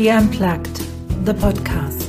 [0.00, 0.78] Ski Unplugged,
[1.26, 2.08] the podcast.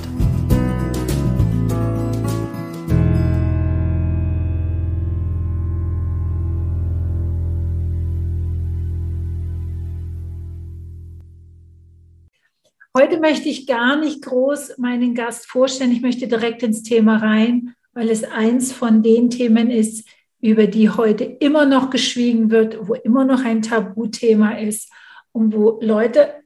[12.98, 15.91] Heute möchte ich gar nicht groß meinen Gast vorstellen.
[15.91, 20.08] Ich möchte direkt ins Thema rein, weil es eins von den Themen ist,
[20.39, 24.89] über die heute immer noch geschwiegen wird, wo immer noch ein Tabuthema ist
[25.34, 26.41] und wo Leute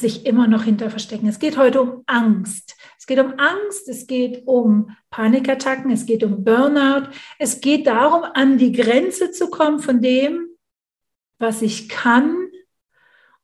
[0.00, 1.28] sich immer noch hinter verstecken.
[1.28, 2.76] Es geht heute um Angst.
[2.98, 7.08] Es geht um Angst, es geht um Panikattacken, es geht um Burnout.
[7.38, 10.48] Es geht darum, an die Grenze zu kommen von dem,
[11.38, 12.48] was ich kann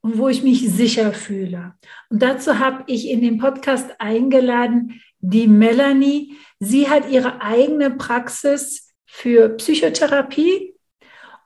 [0.01, 1.75] und wo ich mich sicher fühle.
[2.11, 6.37] Und dazu habe ich in den Podcast eingeladen die Melanie.
[6.61, 10.75] Sie hat ihre eigene Praxis für Psychotherapie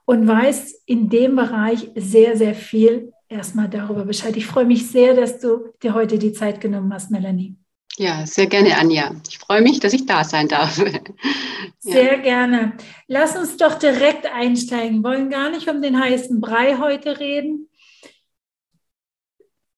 [0.04, 4.36] und weiß in dem Bereich sehr, sehr viel erstmal darüber Bescheid.
[4.36, 7.56] Ich freue mich sehr, dass du dir heute die Zeit genommen hast, Melanie.
[7.96, 9.14] Ja, sehr gerne, Anja.
[9.28, 10.76] Ich freue mich, dass ich da sein darf.
[11.80, 12.22] Sehr ja.
[12.22, 12.76] gerne.
[13.08, 14.98] Lass uns doch direkt einsteigen.
[14.98, 17.68] Wir wollen gar nicht um den heißen Brei heute reden.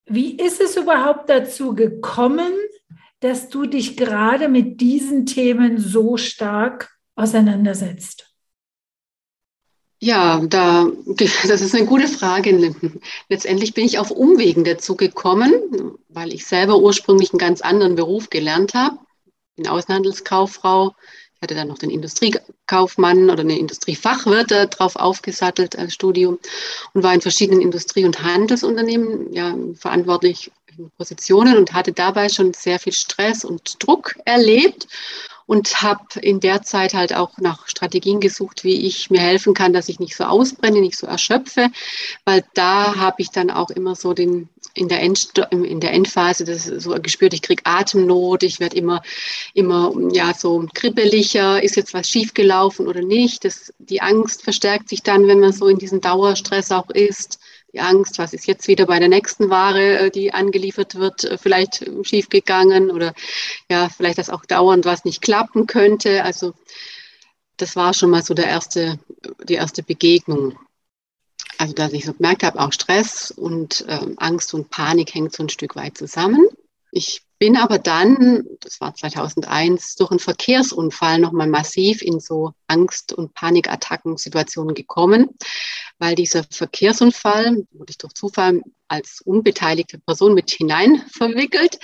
[0.07, 2.53] Wie ist es überhaupt dazu gekommen,
[3.21, 8.30] dass du dich gerade mit diesen Themen so stark auseinandersetzt?
[10.03, 12.75] Ja, da, das ist eine gute Frage.
[13.29, 18.31] Letztendlich bin ich auf Umwegen dazu gekommen, weil ich selber ursprünglich einen ganz anderen Beruf
[18.31, 18.99] gelernt habe.
[19.57, 20.95] Bin Außenhandelskauffrau.
[21.35, 26.39] Ich hatte dann noch den Industriekaufmann oder eine Industriefachwirt drauf aufgesattelt als Studium
[26.93, 32.53] und war in verschiedenen Industrie- und Handelsunternehmen ja, verantwortlich in Positionen und hatte dabei schon
[32.53, 34.87] sehr viel Stress und Druck erlebt
[35.51, 39.73] und habe in der Zeit halt auch nach Strategien gesucht, wie ich mir helfen kann,
[39.73, 41.71] dass ich nicht so ausbrenne, nicht so erschöpfe,
[42.25, 46.45] weil da habe ich dann auch immer so den in der, End, in der Endphase
[46.45, 49.03] das so gespürt, ich kriege Atemnot, ich werde immer,
[49.53, 53.45] immer ja so kribbeliger, ist jetzt was schiefgelaufen oder nicht.
[53.45, 57.41] Das, die Angst verstärkt sich dann, wenn man so in diesem Dauerstress auch ist
[57.73, 61.39] die Angst, was ist jetzt wieder bei der nächsten Ware, äh, die angeliefert wird, äh,
[61.39, 63.15] vielleicht schiefgegangen oder
[63.71, 66.25] ja, vielleicht dass auch dauernd was nicht klappen könnte.
[66.25, 66.55] Also
[67.57, 68.99] das war schon mal so der erste,
[69.45, 70.59] die erste Begegnung.
[71.59, 75.43] Also dass ich so gemerkt habe, auch Stress und ähm, Angst und Panik hängt so
[75.43, 76.47] ein Stück weit zusammen.
[76.91, 83.15] Ich bin aber dann, das war 2001, durch einen Verkehrsunfall nochmal massiv in so Angst-
[83.15, 85.31] und Panikattacken-Situationen gekommen,
[85.99, 91.79] weil dieser Verkehrsunfall wurde ich durch Zufall als unbeteiligte Person mit hinein verwickelt.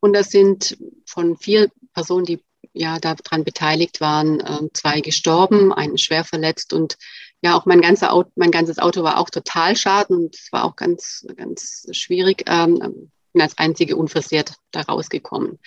[0.00, 0.76] Und das sind
[1.06, 6.98] von vier Personen, die ja daran beteiligt waren, ähm, zwei gestorben, einen schwer verletzt und
[7.40, 10.64] ja, auch mein, ganzer Auto, mein ganzes Auto war auch total schaden und es war
[10.64, 12.44] auch ganz, ganz schwierig.
[12.46, 15.58] Ähm, bin als einzige unversehrt da rausgekommen.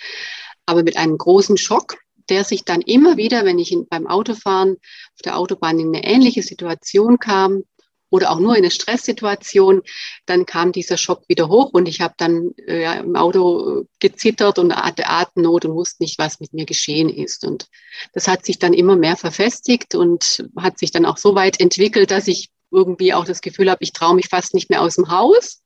[0.66, 1.96] Aber mit einem großen Schock,
[2.28, 6.04] der sich dann immer wieder, wenn ich in, beim Autofahren auf der Autobahn in eine
[6.04, 7.64] ähnliche Situation kam
[8.10, 9.82] oder auch nur in eine Stresssituation,
[10.26, 14.74] dann kam dieser Schock wieder hoch und ich habe dann äh, im Auto gezittert und
[14.74, 17.44] hatte Atemnot und wusste nicht, was mit mir geschehen ist.
[17.44, 17.68] Und
[18.12, 22.10] das hat sich dann immer mehr verfestigt und hat sich dann auch so weit entwickelt,
[22.10, 25.10] dass ich irgendwie auch das Gefühl habe, ich traue mich fast nicht mehr aus dem
[25.10, 25.62] Haus.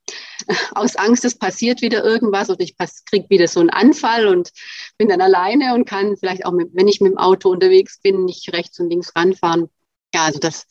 [0.74, 4.52] Aus Angst, es passiert wieder irgendwas oder ich kriege wieder so einen Anfall und
[4.98, 8.24] bin dann alleine und kann vielleicht auch, mit, wenn ich mit dem Auto unterwegs bin,
[8.24, 9.68] nicht rechts und links ranfahren.
[10.14, 10.66] Ja, also das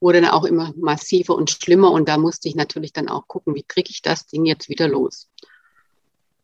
[0.00, 3.54] wurde dann auch immer massiver und schlimmer und da musste ich natürlich dann auch gucken,
[3.54, 5.28] wie kriege ich das Ding jetzt wieder los.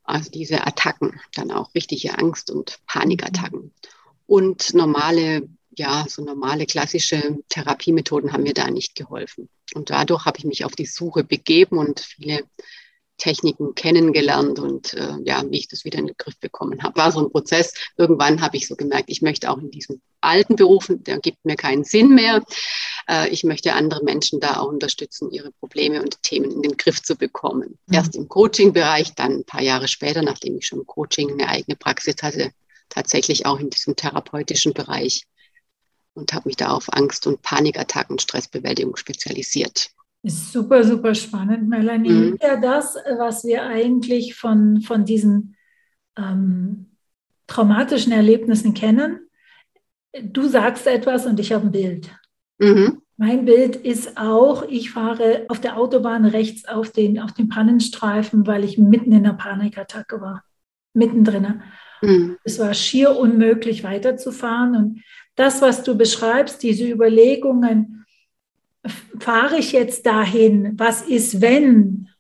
[0.05, 3.73] Also diese Attacken, dann auch richtige Angst- und Panikattacken.
[4.27, 9.49] Und normale ja, so normale klassische Therapiemethoden haben mir da nicht geholfen.
[9.75, 12.45] Und dadurch habe ich mich auf die Suche begeben und viele
[13.21, 16.99] Techniken kennengelernt und äh, ja, wie ich das wieder in den Griff bekommen habe.
[16.99, 17.75] War so ein Prozess.
[17.97, 21.57] Irgendwann habe ich so gemerkt, ich möchte auch in diesem alten Beruf, der gibt mir
[21.57, 22.43] keinen Sinn mehr.
[23.09, 27.03] Äh, ich möchte andere Menschen da auch unterstützen, ihre Probleme und Themen in den Griff
[27.03, 27.79] zu bekommen.
[27.87, 27.95] Mhm.
[27.95, 32.17] Erst im Coaching-Bereich, dann ein paar Jahre später, nachdem ich schon Coaching eine eigene Praxis
[32.23, 32.51] hatte,
[32.89, 35.25] tatsächlich auch in diesem therapeutischen Bereich
[36.15, 39.91] und habe mich da auf Angst- und Panikattacken, Stressbewältigung spezialisiert.
[40.23, 42.11] Ist super, super spannend, Melanie.
[42.11, 42.39] Mhm.
[42.43, 45.57] Ja, das, was wir eigentlich von, von diesen
[46.17, 46.97] ähm,
[47.47, 49.21] traumatischen Erlebnissen kennen.
[50.23, 52.11] Du sagst etwas und ich habe ein Bild.
[52.59, 53.01] Mhm.
[53.17, 58.47] Mein Bild ist auch, ich fahre auf der Autobahn rechts auf den, auf den Pannenstreifen,
[58.47, 60.43] weil ich mitten in einer Panikattacke war.
[60.95, 61.63] Mittendrin.
[62.03, 62.37] Mhm.
[62.45, 64.75] Es war schier unmöglich weiterzufahren.
[64.75, 65.03] Und
[65.41, 68.05] das, was du beschreibst, diese Überlegungen,
[69.19, 72.11] fahre ich jetzt dahin, was ist wenn?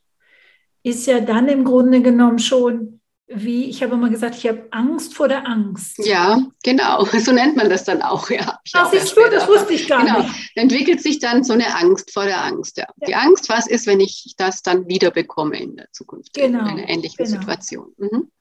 [0.82, 2.96] ist ja dann im Grunde genommen schon
[3.32, 5.98] wie, ich habe immer gesagt, ich habe Angst vor der Angst.
[6.04, 7.04] Ja, genau.
[7.20, 8.58] So nennt man das dann auch, ja.
[8.72, 10.22] Ach, siehst du, das wusste ich gar genau.
[10.22, 10.50] nicht.
[10.56, 12.86] Entwickelt sich dann so eine Angst vor der Angst, ja.
[12.96, 13.06] ja.
[13.06, 16.58] Die Angst, was ist, wenn ich das dann wieder bekomme in der Zukunft, genau.
[16.62, 17.38] in einer ähnlichen genau.
[17.38, 17.94] Situation.
[17.98, 18.32] Mhm.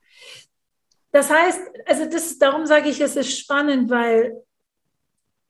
[1.12, 4.42] Das heißt, also das, darum sage ich, es ist spannend, weil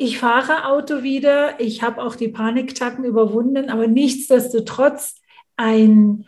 [0.01, 5.15] ich fahre Auto wieder, ich habe auch die Paniktacken überwunden, aber nichtsdestotrotz
[5.57, 6.25] ein,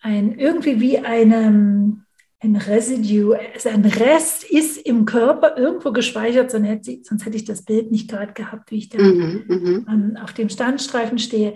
[0.00, 2.06] ein irgendwie wie einem
[2.40, 7.44] ein Residue, also ein Rest ist im Körper irgendwo gespeichert, sonst hätte, sonst hätte ich
[7.44, 10.16] das Bild nicht gerade gehabt, wie ich da mhm, mhm.
[10.16, 11.54] auf dem Standstreifen stehe.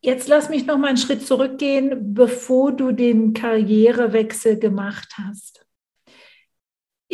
[0.00, 5.61] Jetzt lass mich noch mal einen Schritt zurückgehen, bevor du den Karrierewechsel gemacht hast.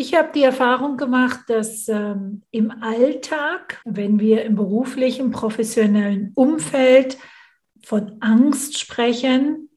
[0.00, 7.18] Ich habe die Erfahrung gemacht, dass ähm, im Alltag, wenn wir im beruflichen, professionellen Umfeld
[7.82, 9.70] von Angst sprechen,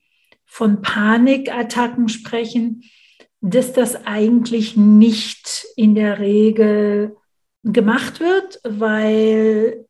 [0.46, 2.84] von Panikattacken sprechen,
[3.40, 7.18] dass das eigentlich nicht in der Regel
[7.64, 9.88] gemacht wird, weil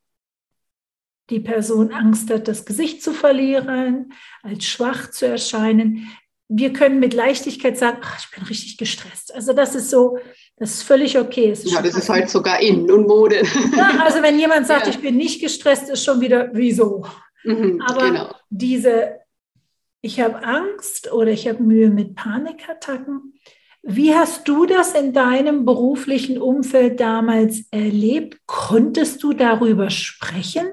[1.29, 4.13] die Person Angst hat, das Gesicht zu verlieren,
[4.43, 6.09] als schwach zu erscheinen.
[6.53, 9.33] Wir können mit Leichtigkeit sagen, ach, ich bin richtig gestresst.
[9.33, 10.17] Also das ist so,
[10.57, 11.51] das ist völlig okay.
[11.51, 13.41] Ist ja, das ist halt sogar in und Mode.
[13.77, 14.91] Ja, also wenn jemand sagt, ja.
[14.91, 17.05] ich bin nicht gestresst, ist schon wieder wieso.
[17.45, 18.35] Mhm, Aber genau.
[18.49, 19.19] diese,
[20.01, 23.33] ich habe Angst oder ich habe Mühe mit Panikattacken,
[23.83, 28.37] wie hast du das in deinem beruflichen Umfeld damals erlebt?
[28.45, 30.67] Konntest du darüber sprechen?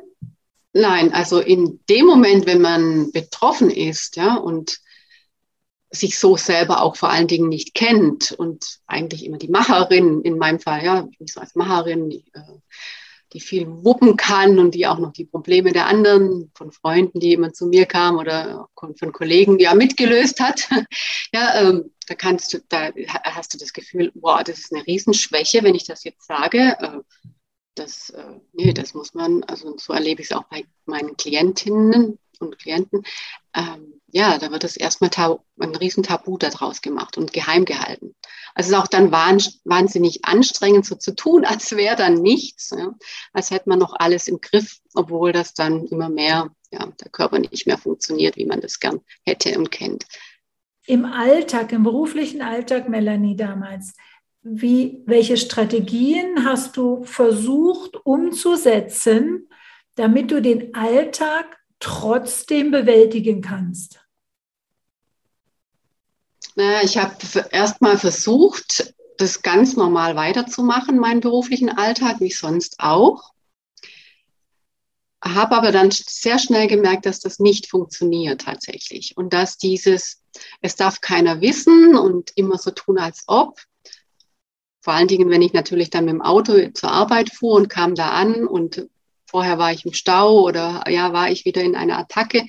[0.75, 4.79] Nein, also in dem Moment, wenn man betroffen ist, ja, und
[5.91, 10.39] sich so selber auch vor allen Dingen nicht kennt und eigentlich immer die Macherin, in
[10.39, 12.59] meinem Fall, ja, ich so als Macherin, die, äh,
[13.33, 17.33] die viel wuppen kann und die auch noch die Probleme der anderen, von Freunden, die
[17.33, 20.69] immer zu mir kamen oder von Kollegen, ja mitgelöst hat.
[21.33, 22.91] ja, ähm, da kannst du, da
[23.25, 26.77] hast du das Gefühl, wow, das ist eine Riesenschwäche, wenn ich das jetzt sage.
[26.81, 27.01] Äh,
[27.79, 32.19] das, äh, nee, das muss man, also so erlebe ich es auch bei meinen Klientinnen
[32.41, 33.03] und Klienten.
[33.55, 35.11] Ähm, ja, da wird das erstmal
[35.59, 38.15] ein Riesentabu daraus gemacht und geheim gehalten.
[38.55, 42.95] Also es ist auch dann wahnsinnig anstrengend, so zu tun, als wäre dann nichts, ja,
[43.33, 47.39] als hätte man noch alles im Griff, obwohl das dann immer mehr, ja, der Körper
[47.39, 50.07] nicht mehr funktioniert, wie man das gern hätte und kennt.
[50.87, 53.93] Im Alltag, im beruflichen Alltag, Melanie, damals,
[54.43, 59.49] wie, welche Strategien hast du versucht umzusetzen,
[59.95, 64.01] damit du den Alltag trotzdem bewältigen kannst?
[66.55, 67.15] Naja, ich habe
[67.53, 73.33] erst mal versucht, das ganz normal weiterzumachen, meinen beruflichen Alltag, wie sonst auch.
[75.23, 79.17] Habe aber dann sehr schnell gemerkt, dass das nicht funktioniert tatsächlich.
[79.17, 80.23] Und dass dieses,
[80.61, 83.61] es darf keiner wissen und immer so tun, als ob.
[84.81, 87.95] Vor allen Dingen, wenn ich natürlich dann mit dem Auto zur Arbeit fuhr und kam
[87.95, 88.87] da an und
[89.27, 92.47] vorher war ich im Stau oder ja, war ich wieder in einer Attacke,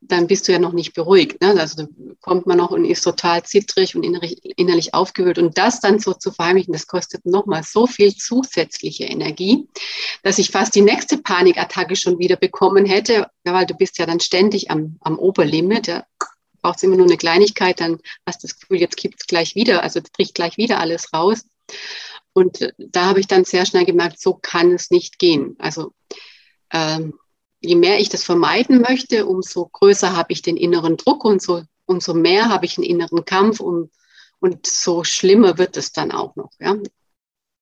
[0.00, 1.40] dann bist du ja noch nicht beruhigt.
[1.40, 1.58] Ne?
[1.58, 1.88] Also
[2.20, 5.38] kommt man noch und ist total zittrig und innerlich, innerlich aufgewühlt.
[5.38, 9.66] Und das dann so zu verheimlichen, das kostet nochmal so viel zusätzliche Energie,
[10.22, 14.06] dass ich fast die nächste Panikattacke schon wieder bekommen hätte, ja, weil du bist ja
[14.06, 15.88] dann ständig am, am Oberlimit.
[15.88, 16.04] Ja.
[16.62, 19.82] Brauchst immer nur eine Kleinigkeit, dann hast du das Gefühl, jetzt kippt es gleich wieder,
[19.82, 21.44] also bricht gleich wieder alles raus.
[22.32, 25.56] Und da habe ich dann sehr schnell gemerkt, so kann es nicht gehen.
[25.58, 25.92] Also
[26.72, 27.14] ähm,
[27.60, 31.62] je mehr ich das vermeiden möchte, umso größer habe ich den inneren Druck und so,
[31.86, 33.90] umso mehr habe ich einen inneren Kampf und,
[34.40, 36.76] und so schlimmer wird es dann auch noch, ja.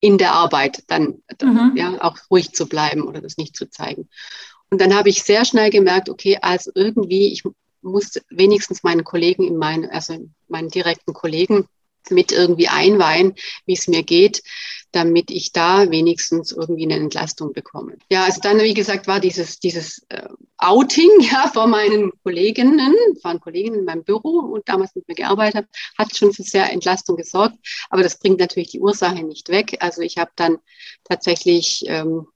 [0.01, 1.73] In der Arbeit dann, mhm.
[1.75, 4.11] ja, auch ruhig zu bleiben oder das nicht zu zeigen.
[4.69, 7.45] Und dann habe ich sehr schnell gemerkt, okay, also irgendwie, ich
[7.81, 11.67] muss wenigstens meinen Kollegen in meinen, also meinen direkten Kollegen
[12.11, 13.35] mit irgendwie einweihen,
[13.67, 14.43] wie es mir geht,
[14.93, 17.99] damit ich da wenigstens irgendwie eine Entlastung bekomme.
[18.11, 23.41] Ja, also dann, wie gesagt, war dieses, dieses äh, Outing ja, vor meinen Kolleginnen, waren
[23.41, 25.67] Kolleginnen in meinem Büro und damals mit mir gearbeitet
[25.99, 27.57] hat schon für sehr Entlastung gesorgt.
[27.91, 29.77] Aber das bringt natürlich die Ursache nicht weg.
[29.81, 30.59] Also ich habe dann
[31.05, 32.29] tatsächlich ähm,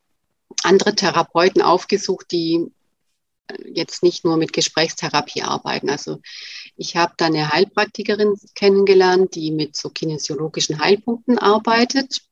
[0.62, 2.66] andere Therapeuten aufgesucht, die
[3.64, 5.90] jetzt nicht nur mit Gesprächstherapie arbeiten.
[5.90, 6.20] Also
[6.80, 12.22] ich habe da eine Heilpraktikerin kennengelernt, die mit so kinesiologischen Heilpunkten arbeitet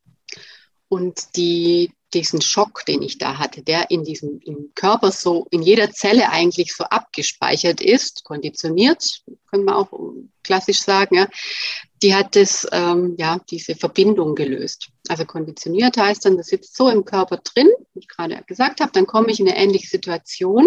[0.89, 5.61] und die diesen Schock, den ich da hatte, der in diesem im Körper so in
[5.61, 9.91] jeder Zelle eigentlich so abgespeichert ist, konditioniert, können wir auch
[10.43, 11.29] klassisch sagen, ja,
[12.03, 14.89] die hat das, ähm, ja, diese Verbindung gelöst.
[15.09, 18.93] Also konditioniert heißt dann, das sitzt so im Körper drin, wie ich gerade gesagt habe,
[18.93, 20.67] dann komme ich in eine ähnliche Situation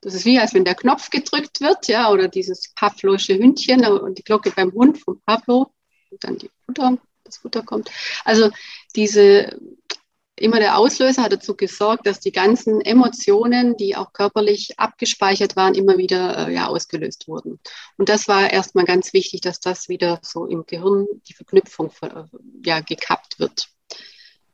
[0.00, 4.18] Das ist wie, als wenn der Knopf gedrückt wird, ja, oder dieses Pavlosche Hündchen und
[4.18, 5.72] die Glocke beim Hund von Pavlo
[6.10, 7.90] und dann die Futter, das Futter kommt.
[8.24, 8.50] Also
[8.94, 9.58] diese,
[10.36, 15.74] immer der Auslöser hat dazu gesorgt, dass die ganzen Emotionen, die auch körperlich abgespeichert waren,
[15.74, 17.58] immer wieder äh, ja, ausgelöst wurden.
[17.96, 22.24] Und das war erstmal ganz wichtig, dass das wieder so im Gehirn, die Verknüpfung äh,
[22.64, 23.68] ja, gekappt wird.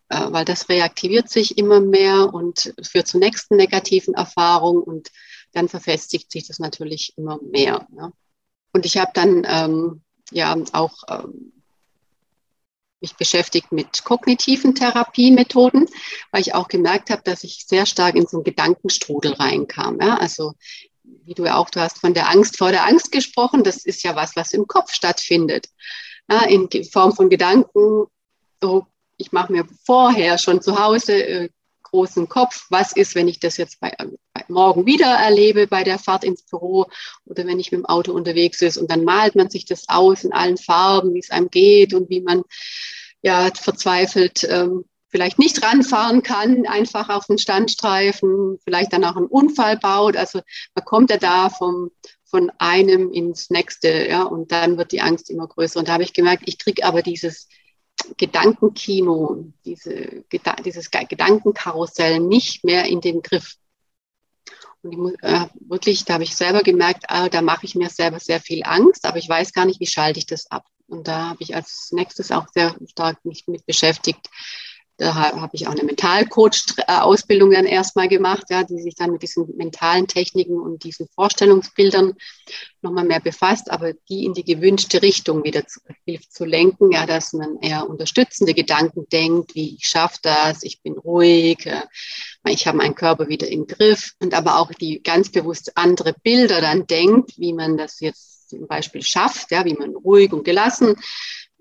[0.09, 5.11] Äh, weil das reaktiviert sich immer mehr und führt zur nächsten negativen Erfahrung und
[5.55, 7.87] dann verfestigt sich das natürlich immer mehr.
[7.97, 8.13] Ja.
[8.73, 11.53] Und ich habe dann ähm, ja auch ähm,
[13.01, 15.87] mich beschäftigt mit kognitiven Therapiemethoden,
[16.31, 19.99] weil ich auch gemerkt habe, dass ich sehr stark in so einen Gedankenstrudel reinkam.
[20.01, 20.17] Ja.
[20.17, 20.55] Also
[21.03, 24.03] wie du ja auch, du hast von der Angst vor der Angst gesprochen, das ist
[24.03, 25.69] ja was, was im Kopf stattfindet.
[26.31, 28.07] Ja, in Form von Gedanken,
[28.63, 28.87] so,
[29.19, 31.49] ich mache mir vorher schon zu Hause äh,
[31.95, 33.95] großen Kopf, was ist, wenn ich das jetzt bei,
[34.33, 36.87] bei, morgen wieder erlebe bei der Fahrt ins Büro
[37.25, 40.25] oder wenn ich mit dem Auto unterwegs ist und dann malt man sich das aus
[40.25, 42.43] in allen Farben, wie es einem geht und wie man
[43.23, 49.27] ja verzweifelt ähm, vielleicht nicht ranfahren kann, einfach auf den Standstreifen, vielleicht dann auch einen
[49.27, 50.17] Unfall baut.
[50.17, 50.41] Also
[50.75, 51.93] man kommt ja da vom,
[52.25, 55.79] von einem ins nächste, ja, und dann wird die Angst immer größer.
[55.79, 57.47] Und da habe ich gemerkt, ich kriege aber dieses
[58.17, 60.25] Gedankenkino, diese,
[60.65, 63.57] dieses Gedankenkarussell nicht mehr in den Griff.
[64.83, 68.21] Und ich äh, wirklich, da habe ich selber gemerkt, äh, da mache ich mir selber
[68.21, 70.67] sehr viel Angst, aber ich weiß gar nicht, wie schalte ich das ab.
[70.87, 74.29] Und da habe ich als nächstes auch sehr stark mich mit beschäftigt,
[74.97, 79.57] da habe ich auch eine Mentalcoach-Ausbildung dann erstmal gemacht, ja, die sich dann mit diesen
[79.57, 82.15] mentalen Techniken und diesen Vorstellungsbildern
[82.81, 87.07] nochmal mehr befasst, aber die in die gewünschte Richtung wieder zu, hilft zu lenken, ja,
[87.07, 91.83] dass man eher unterstützende Gedanken denkt, wie ich schaffe das, ich bin ruhig, äh,
[92.49, 94.13] ich habe meinen Körper wieder im Griff.
[94.21, 98.69] Und aber auch die ganz bewusst andere Bilder dann denkt, wie man das jetzt zum
[98.69, 100.95] Beispiel schafft, ja, wie man ruhig und gelassen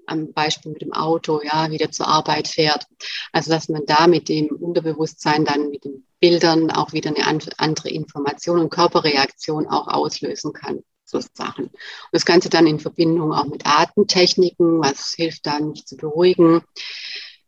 [0.08, 2.86] am Beispiel mit dem Auto, ja, wieder zur Arbeit fährt.
[3.32, 7.90] Also, dass man da mit dem Unterbewusstsein dann mit den Bildern auch wieder eine andere
[7.90, 10.84] Information und Körperreaktion auch auslösen kann.
[11.06, 11.66] So Sachen.
[11.66, 11.74] Und
[12.12, 16.62] das Ganze dann in Verbindung auch mit Atemtechniken, was hilft da, mich zu beruhigen.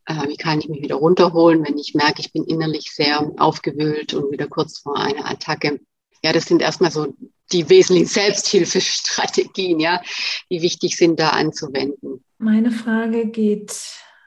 [0.05, 4.13] Äh, wie kann ich mich wieder runterholen, wenn ich merke, ich bin innerlich sehr aufgewühlt
[4.13, 5.79] und wieder kurz vor einer Attacke.
[6.23, 7.13] Ja, das sind erstmal so
[7.51, 10.01] die wesentlichen Selbsthilfestrategien, ja,
[10.49, 12.23] die wichtig sind, da anzuwenden.
[12.45, 13.75] Meine Frage geht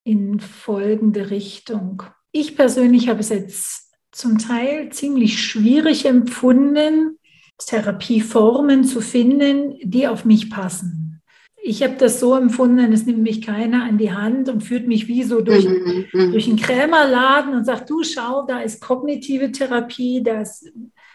[0.02, 2.02] in folgende Richtung.
[2.32, 7.16] Ich persönlich habe es jetzt zum Teil ziemlich schwierig empfunden,
[7.58, 11.22] Therapieformen zu finden, die auf mich passen.
[11.62, 15.06] Ich habe das so empfunden, es nimmt mich keiner an die Hand und führt mich
[15.06, 16.32] wie so durch, mhm, mhm.
[16.32, 20.72] durch einen Krämerladen und sagt, du schau, da ist kognitive Therapie, da ist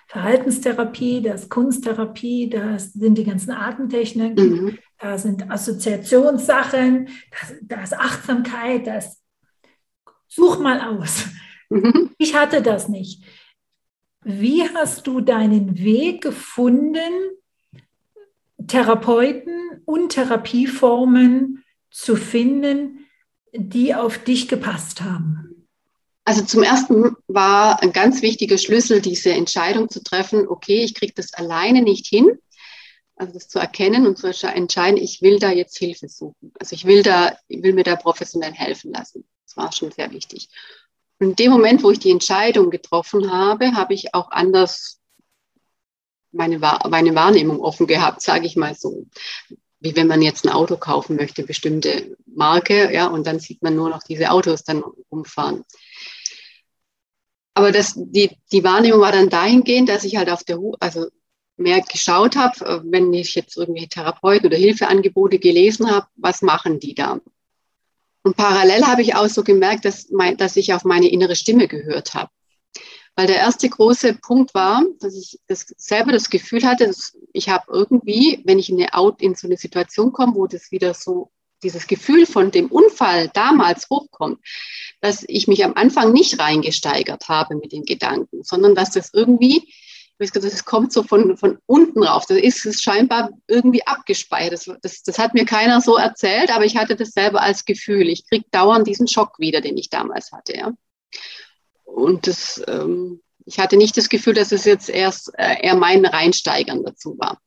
[0.08, 4.78] Verhaltenstherapie, da ist Kunsttherapie, da sind die ganzen Atemtechniken, mhm.
[5.04, 7.10] Da sind Assoziationssachen,
[7.62, 9.22] da, ist Achtsamkeit, da ist,
[10.30, 11.26] such mal aus.
[11.70, 12.12] Mhm.
[12.18, 13.22] Ich hatte das nicht.
[14.24, 17.32] Wie hast du deinen Weg gefunden,
[18.66, 23.06] Therapeuten und Therapieformen zu finden,
[23.52, 25.68] die auf dich gepasst haben?
[26.24, 31.14] Also zum ersten war ein ganz wichtiger Schlüssel, diese Entscheidung zu treffen, okay, ich kriege
[31.14, 32.40] das alleine nicht hin.
[33.16, 36.52] Also das zu erkennen und zu entscheiden, ich will da jetzt Hilfe suchen.
[36.60, 39.26] Also ich will da, ich will mir da professionell helfen lassen.
[39.46, 40.50] Das war schon sehr wichtig.
[41.20, 45.00] Und in dem Moment, wo ich die Entscheidung getroffen habe, habe ich auch anders
[46.32, 49.06] meine, meine Wahrnehmung offen gehabt, sage ich mal so.
[49.80, 53.76] Wie wenn man jetzt ein Auto kaufen möchte, bestimmte Marke, ja, und dann sieht man
[53.76, 55.66] nur noch diese Autos dann rumfahren
[57.54, 61.08] aber das, die, die Wahrnehmung war dann dahingehend, dass ich halt auf der, also
[61.58, 66.80] mehr geschaut habe, äh, wenn ich jetzt irgendwie Therapeuten oder Hilfeangebote gelesen habe, was machen
[66.80, 67.20] die da?
[68.24, 71.68] Und parallel habe ich auch so gemerkt, dass, mein, dass ich auf meine innere Stimme
[71.68, 72.32] gehört habe.
[73.16, 77.50] Weil der erste große Punkt war, dass ich das, selber das Gefühl hatte, dass ich
[77.50, 81.32] habe irgendwie, wenn ich in, eine, in so eine Situation komme, wo das wieder so
[81.62, 84.40] dieses Gefühl von dem Unfall damals hochkommt,
[85.00, 89.74] dass ich mich am Anfang nicht reingesteigert habe mit den Gedanken, sondern dass das irgendwie,
[90.20, 92.26] das kommt so von, von unten rauf.
[92.28, 94.54] Das ist es scheinbar irgendwie abgespeichert.
[94.54, 98.08] Das, das, das, hat mir keiner so erzählt, aber ich hatte das selber als Gefühl.
[98.10, 100.56] Ich kriege dauernd diesen Schock wieder, den ich damals hatte.
[100.56, 100.72] Ja.
[101.84, 106.06] Und das, ähm, ich hatte nicht das Gefühl, dass es jetzt erst äh, eher mein
[106.06, 107.40] Reinsteigern dazu war.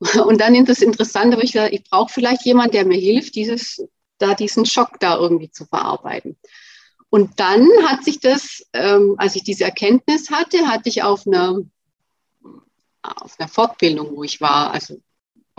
[0.26, 3.34] Und dann ist das Interessante, wo ich gesagt, ich brauche vielleicht jemanden, der mir hilft,
[3.34, 3.82] dieses,
[4.18, 6.36] da diesen Schock da irgendwie zu verarbeiten.
[7.10, 11.58] Und dann hat sich das, ähm, als ich diese Erkenntnis hatte, hatte ich auf einer
[13.02, 14.72] auf einer Fortbildung, wo ich war.
[14.72, 15.00] Also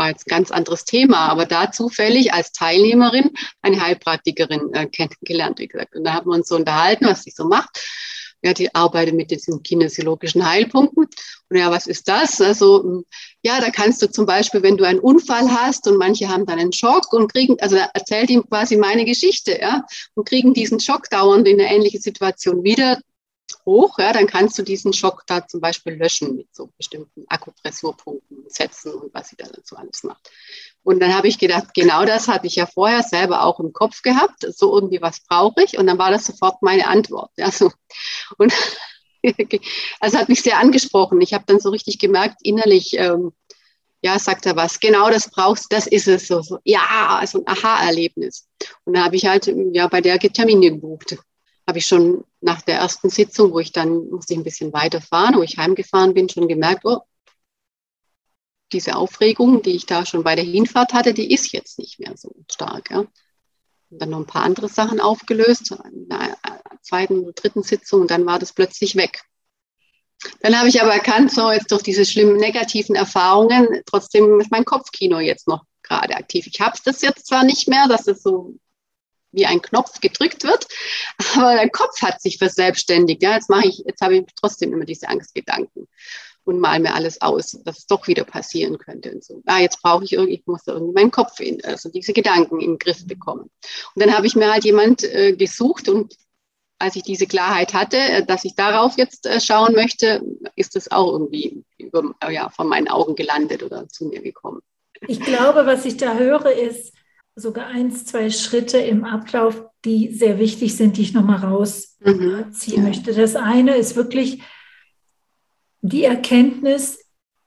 [0.01, 3.29] war jetzt ein ganz anderes Thema, aber da zufällig als Teilnehmerin
[3.61, 5.95] eine Heilpraktikerin äh, kennengelernt, wie gesagt.
[5.95, 7.79] Und da haben wir uns so unterhalten, was sie so macht.
[8.43, 11.07] Ja, die arbeitet mit diesen kinesiologischen Heilpunkten.
[11.49, 12.41] Und ja, was ist das?
[12.41, 13.03] Also,
[13.43, 16.57] ja, da kannst du zum Beispiel, wenn du einen Unfall hast und manche haben dann
[16.57, 19.83] einen Schock und kriegen, also erzählt ihm quasi meine Geschichte, ja,
[20.15, 22.97] und kriegen diesen Schock dauernd in eine ähnliche Situation wieder
[23.65, 28.45] hoch, ja, dann kannst du diesen Schock da zum Beispiel löschen mit so bestimmten Akupressurpunkten,
[28.47, 30.29] Sätzen und was sie da dazu alles macht.
[30.83, 34.01] Und dann habe ich gedacht, genau das hatte ich ja vorher selber auch im Kopf
[34.01, 37.31] gehabt, so irgendwie was brauche ich und dann war das sofort meine Antwort.
[37.37, 37.71] Ja, so.
[38.37, 38.53] Und
[39.99, 41.21] also hat mich sehr angesprochen.
[41.21, 43.31] Ich habe dann so richtig gemerkt, innerlich, ähm,
[44.03, 47.47] ja, sagt er was, genau das brauchst, das ist es so, so ja, so ein
[47.47, 48.47] Aha-Erlebnis.
[48.83, 51.17] Und da habe ich halt ja bei der Termine gebucht
[51.71, 55.35] habe ich schon nach der ersten Sitzung, wo ich dann musste ich ein bisschen weiterfahren,
[55.35, 56.99] wo ich heimgefahren bin, schon gemerkt, oh,
[58.73, 62.11] diese Aufregung, die ich da schon bei der Hinfahrt hatte, die ist jetzt nicht mehr
[62.17, 62.91] so stark.
[62.91, 62.99] Ja.
[62.99, 66.37] Und dann noch ein paar andere Sachen aufgelöst, in der
[66.81, 69.21] zweiten, dritten Sitzung, und dann war das plötzlich weg.
[70.41, 74.65] Dann habe ich aber erkannt, so jetzt durch diese schlimmen negativen Erfahrungen, trotzdem ist mein
[74.65, 76.47] Kopfkino jetzt noch gerade aktiv.
[76.47, 78.55] Ich habe das jetzt zwar nicht mehr, dass es so
[79.31, 80.67] wie ein Knopf gedrückt wird,
[81.35, 83.23] aber der Kopf hat sich verselbstständigt.
[83.23, 85.87] Ja, jetzt mache ich, jetzt habe ich trotzdem immer diese Angstgedanken
[86.43, 89.41] und mal mir alles aus, dass es doch wieder passieren könnte und so.
[89.45, 92.59] Ah, jetzt brauche ich irgendwie, ich muss da irgendwie meinen Kopf in, also diese Gedanken
[92.59, 93.49] in den Griff bekommen.
[93.95, 96.15] Und dann habe ich mir halt jemand äh, gesucht und
[96.79, 100.23] als ich diese Klarheit hatte, äh, dass ich darauf jetzt äh, schauen möchte,
[100.55, 104.61] ist es auch irgendwie über, ja, von meinen Augen gelandet oder zu mir gekommen.
[105.07, 106.93] Ich glaube, was ich da höre, ist,
[107.35, 112.83] sogar eins, zwei Schritte im Ablauf, die sehr wichtig sind, die ich nochmal rausziehen mhm.
[112.83, 113.13] möchte.
[113.13, 114.41] Das eine ist wirklich
[115.81, 116.99] die Erkenntnis,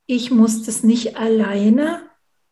[0.07, 2.03] ich muss das nicht alleine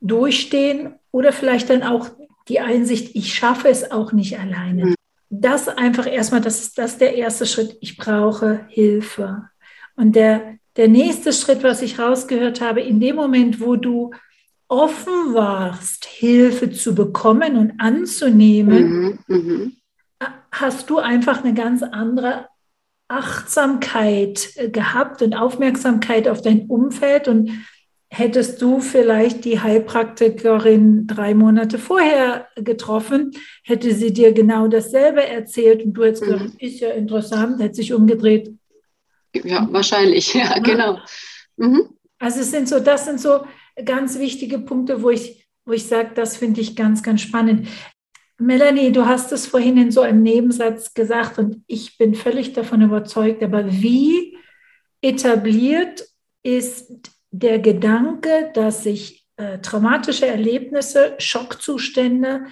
[0.00, 2.10] durchstehen oder vielleicht dann auch
[2.48, 4.86] die Einsicht, ich schaffe es auch nicht alleine.
[4.86, 4.94] Mhm.
[5.30, 7.78] Das einfach erstmal, das ist das der erste Schritt.
[7.80, 9.48] Ich brauche Hilfe.
[9.96, 14.10] Und der, der nächste Schritt, was ich rausgehört habe, in dem Moment, wo du
[14.72, 19.76] offen warst, Hilfe zu bekommen und anzunehmen, mhm, mhm,
[20.50, 22.46] hast du einfach eine ganz andere
[23.06, 27.50] Achtsamkeit äh, gehabt und Aufmerksamkeit auf dein Umfeld und
[28.08, 33.32] hättest du vielleicht die Heilpraktikerin drei Monate vorher getroffen,
[33.64, 36.56] hätte sie dir genau dasselbe erzählt und du hättest gesagt, mhm.
[36.58, 38.54] ist ja interessant, hätte sich umgedreht.
[39.34, 40.58] Ja, wahrscheinlich, ja, ja.
[40.60, 40.98] genau.
[41.58, 41.90] Mhm.
[42.18, 43.44] Also es sind so, das sind so
[43.84, 47.68] ganz wichtige Punkte, wo ich, wo ich sage, das finde ich ganz, ganz spannend.
[48.38, 52.82] Melanie, du hast es vorhin in so einem Nebensatz gesagt und ich bin völlig davon
[52.82, 54.36] überzeugt, aber wie
[55.00, 56.04] etabliert
[56.42, 56.90] ist
[57.30, 62.46] der Gedanke, dass sich äh, traumatische Erlebnisse, Schockzustände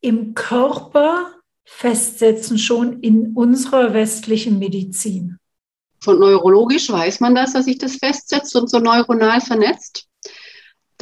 [0.00, 5.38] im Körper festsetzen, schon in unserer westlichen Medizin?
[6.00, 10.08] Von neurologisch weiß man das, dass sich das festsetzt und so neuronal vernetzt.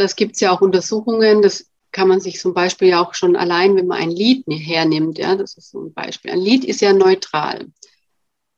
[0.01, 3.37] Das gibt es ja auch Untersuchungen, das kann man sich zum Beispiel ja auch schon
[3.37, 6.31] allein, wenn man ein Lied hernimmt, ja, das ist so ein Beispiel.
[6.31, 7.67] Ein Lied ist ja neutral.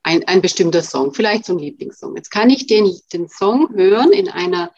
[0.04, 2.16] Ein, ein bestimmter Song, vielleicht so ein Lieblingssong.
[2.16, 4.72] Jetzt kann ich den, den Song hören in einer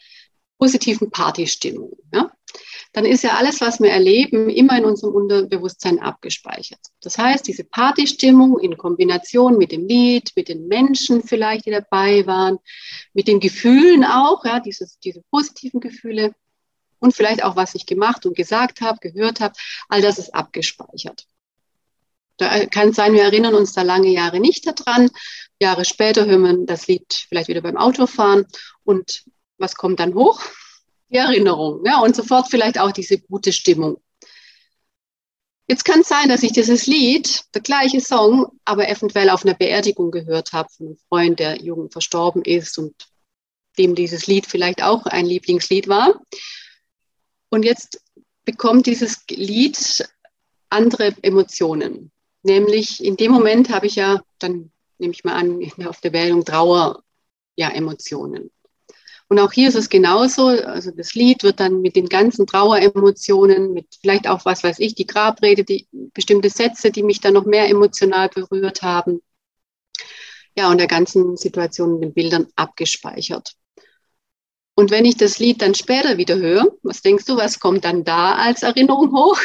[0.59, 1.97] positiven Partystimmung.
[2.13, 2.31] Ja?
[2.93, 6.81] Dann ist ja alles, was wir erleben, immer in unserem Unterbewusstsein abgespeichert.
[7.03, 12.27] Das heißt, diese Partystimmung in Kombination mit dem Lied, mit den Menschen vielleicht, die dabei
[12.27, 12.59] waren,
[13.13, 16.35] mit den Gefühlen auch, ja, dieses, diese positiven Gefühle,
[17.05, 19.55] und vielleicht auch, was ich gemacht und gesagt habe, gehört habe,
[19.89, 21.27] all das ist abgespeichert.
[22.39, 25.11] Da kann es sein, wir erinnern uns da lange Jahre nicht daran.
[25.61, 28.47] Jahre später hören wir das Lied vielleicht wieder beim Autofahren
[28.83, 29.25] und
[29.59, 30.41] was kommt dann hoch?
[31.11, 34.03] Die Erinnerung, ja, und sofort vielleicht auch diese gute Stimmung.
[35.69, 39.55] Jetzt kann es sein, dass ich dieses Lied, der gleiche Song, aber eventuell auf einer
[39.55, 42.95] Beerdigung gehört habe von einem Freund, der jung verstorben ist und
[43.79, 46.21] dem dieses Lied vielleicht auch ein Lieblingslied war.
[47.55, 48.03] Und jetzt
[48.45, 50.05] bekommt dieses Lied
[50.71, 52.11] andere Emotionen.
[52.43, 56.45] Nämlich in dem Moment habe ich ja, dann nehme ich mal an, auf der Wählung
[56.45, 57.05] Trauer,
[57.55, 58.51] ja, Emotionen.
[59.29, 60.49] Und auch hier ist es genauso.
[60.49, 64.97] Also das Lied wird dann mit den ganzen Traueremotionen, mit vielleicht auch, was weiß ich,
[64.97, 69.23] die Grabrede, die bestimmte Sätze, die mich dann noch mehr emotional berührt haben.
[70.57, 73.55] Ja, und der ganzen Situation in den Bildern abgespeichert.
[74.75, 78.05] Und wenn ich das Lied dann später wieder höre, was denkst du, was kommt dann
[78.05, 79.39] da als Erinnerung hoch?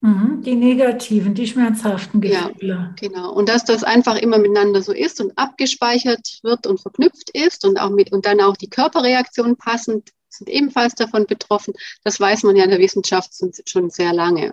[0.00, 2.54] Mhm, die negativen, die schmerzhaften Gefühle.
[2.60, 3.32] Ja, genau.
[3.32, 7.80] Und dass das einfach immer miteinander so ist und abgespeichert wird und verknüpft ist und
[7.80, 11.74] auch mit und dann auch die Körperreaktionen passend sind ebenfalls davon betroffen.
[12.02, 13.32] Das weiß man ja in der Wissenschaft
[13.66, 14.52] schon sehr lange.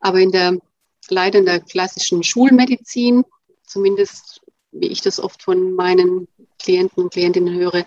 [0.00, 0.58] Aber in der
[1.10, 3.24] leider in der klassischen Schulmedizin,
[3.64, 4.40] zumindest
[4.72, 7.84] wie ich das oft von meinen Klienten und Klientinnen höre,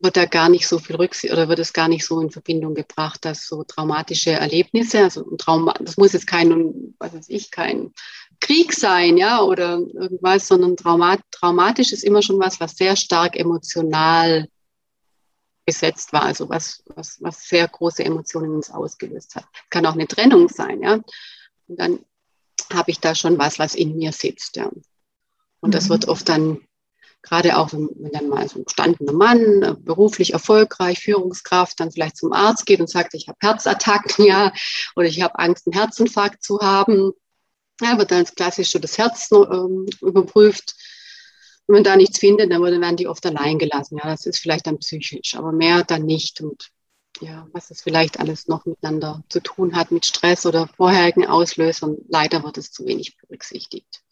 [0.00, 2.74] wird da gar nicht so viel Rücksicht oder wird es gar nicht so in Verbindung
[2.74, 7.50] gebracht, dass so traumatische Erlebnisse, also ein Trauma, das muss jetzt kein, was weiß ich,
[7.50, 7.92] kein
[8.40, 13.36] Krieg sein, ja, oder irgendwas, sondern Traumat, traumatisch ist immer schon was, was sehr stark
[13.36, 14.48] emotional
[15.66, 19.44] besetzt war, also was, was, was sehr große Emotionen uns ausgelöst hat.
[19.68, 20.94] Kann auch eine Trennung sein, ja.
[21.66, 21.98] Und dann
[22.72, 24.70] habe ich da schon was, was in mir sitzt, ja.
[25.60, 25.90] Und das mhm.
[25.90, 26.67] wird oft dann
[27.22, 31.90] gerade auch wenn, wenn dann mal so ein gestandener Mann, äh, beruflich erfolgreich, Führungskraft, dann
[31.90, 34.52] vielleicht zum Arzt geht und sagt, ich habe Herzattacken, ja,
[34.96, 37.12] oder ich habe Angst, einen Herzinfarkt zu haben,
[37.80, 40.74] ja, wird dann klassisch so das Herz ähm, überprüft.
[41.66, 43.98] Wenn man da nichts findet, dann werden die oft allein gelassen.
[43.98, 46.40] Ja, das ist vielleicht dann psychisch, aber mehr dann nicht.
[46.40, 46.70] Und
[47.20, 51.96] ja, was es vielleicht alles noch miteinander zu tun hat mit Stress oder vorherigen Auslösern,
[52.08, 54.02] leider wird es zu wenig berücksichtigt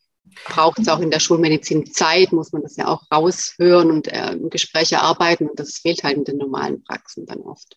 [0.45, 4.37] braucht es auch in der Schulmedizin Zeit, muss man das ja auch raushören und äh,
[4.51, 5.49] Gespräche arbeiten.
[5.49, 7.77] Und das fehlt halt in den normalen Praxen dann oft.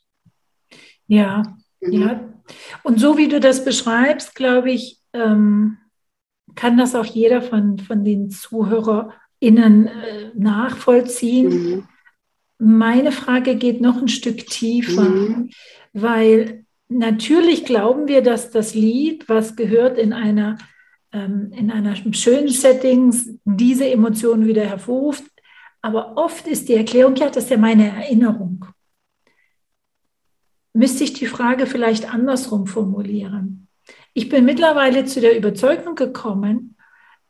[1.07, 1.91] Ja, mhm.
[1.91, 2.33] ja.
[2.83, 5.77] Und so wie du das beschreibst, glaube ich, ähm,
[6.55, 11.49] kann das auch jeder von, von den ZuhörerInnen äh, nachvollziehen.
[11.49, 11.87] Mhm.
[12.57, 15.49] Meine Frage geht noch ein Stück tiefer, mhm.
[15.93, 20.57] weil natürlich glauben wir, dass das Lied, was gehört in einer
[21.11, 25.23] in einem schönen Setting diese Emotionen wieder hervorruft.
[25.81, 28.65] Aber oft ist die Erklärung, ja, das ist ja meine Erinnerung.
[30.73, 33.67] Müsste ich die Frage vielleicht andersrum formulieren?
[34.13, 36.75] Ich bin mittlerweile zu der Überzeugung gekommen,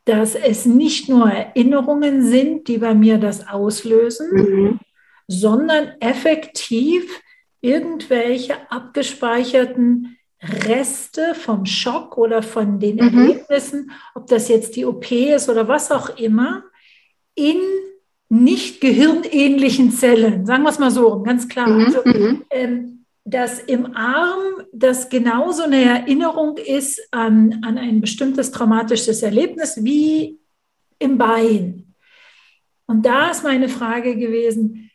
[0.06, 4.80] dass es nicht nur Erinnerungen sind, die bei mir das auslösen, mhm.
[5.28, 7.22] sondern effektiv
[7.62, 13.02] irgendwelche abgespeicherten Reste vom Schock oder von den mhm.
[13.02, 16.64] Erlebnissen, ob das jetzt die OP ist oder was auch immer,
[17.36, 17.58] in
[18.30, 21.68] nicht gehirnähnlichen Zellen, sagen wir es mal so, ganz klar.
[21.68, 21.86] Mhm.
[21.86, 22.44] Also, mhm.
[22.52, 29.84] ähm, dass im Arm das genauso eine Erinnerung ist an, an ein bestimmtes traumatisches Erlebnis
[29.84, 30.40] wie
[31.00, 31.96] im Bein.
[32.88, 34.90] Und da ist meine Frage gewesen,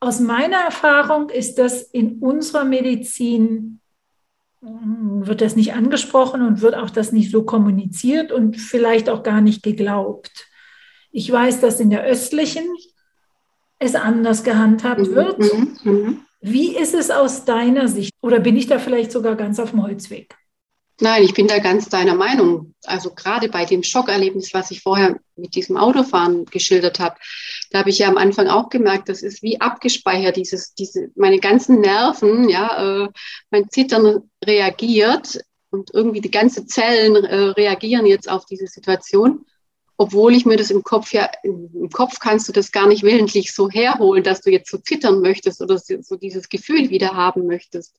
[0.00, 3.79] aus meiner Erfahrung ist das in unserer Medizin
[4.62, 9.40] wird das nicht angesprochen und wird auch das nicht so kommuniziert und vielleicht auch gar
[9.40, 10.48] nicht geglaubt.
[11.12, 12.64] Ich weiß, dass in der östlichen
[13.78, 15.38] es anders gehandhabt mhm, wird.
[15.38, 16.20] Mhm, mhm.
[16.42, 18.12] Wie ist es aus deiner Sicht?
[18.20, 20.36] Oder bin ich da vielleicht sogar ganz auf dem Holzweg?
[21.00, 22.74] Nein, ich bin da ganz deiner Meinung.
[22.84, 27.16] Also gerade bei dem Schockerlebnis, was ich vorher mit diesem Autofahren geschildert habe,
[27.70, 31.38] da habe ich ja am Anfang auch gemerkt, das ist wie abgespeichert, dieses, diese, meine
[31.38, 33.08] ganzen Nerven, ja, äh,
[33.50, 39.46] mein Zittern reagiert und irgendwie die ganzen Zellen äh, reagieren jetzt auf diese Situation,
[39.96, 43.54] obwohl ich mir das im Kopf ja, im Kopf kannst du das gar nicht willentlich
[43.54, 47.94] so herholen, dass du jetzt so zittern möchtest oder so dieses Gefühl wieder haben möchtest.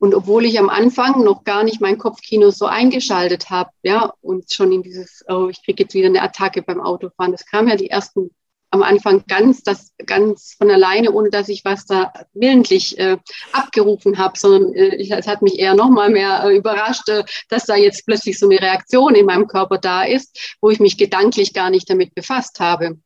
[0.00, 4.52] Und obwohl ich am Anfang noch gar nicht mein Kopfkino so eingeschaltet habe, ja, und
[4.52, 7.76] schon in dieses, oh, ich kriege jetzt wieder eine Attacke beim Autofahren, das kam ja
[7.76, 8.30] die ersten
[8.70, 13.16] am Anfang ganz, das ganz von alleine, ohne dass ich was da willentlich äh,
[13.52, 17.24] abgerufen habe, sondern äh, ich, es hat mich eher noch mal mehr äh, überrascht, äh,
[17.48, 20.98] dass da jetzt plötzlich so eine Reaktion in meinem Körper da ist, wo ich mich
[20.98, 22.98] gedanklich gar nicht damit befasst habe.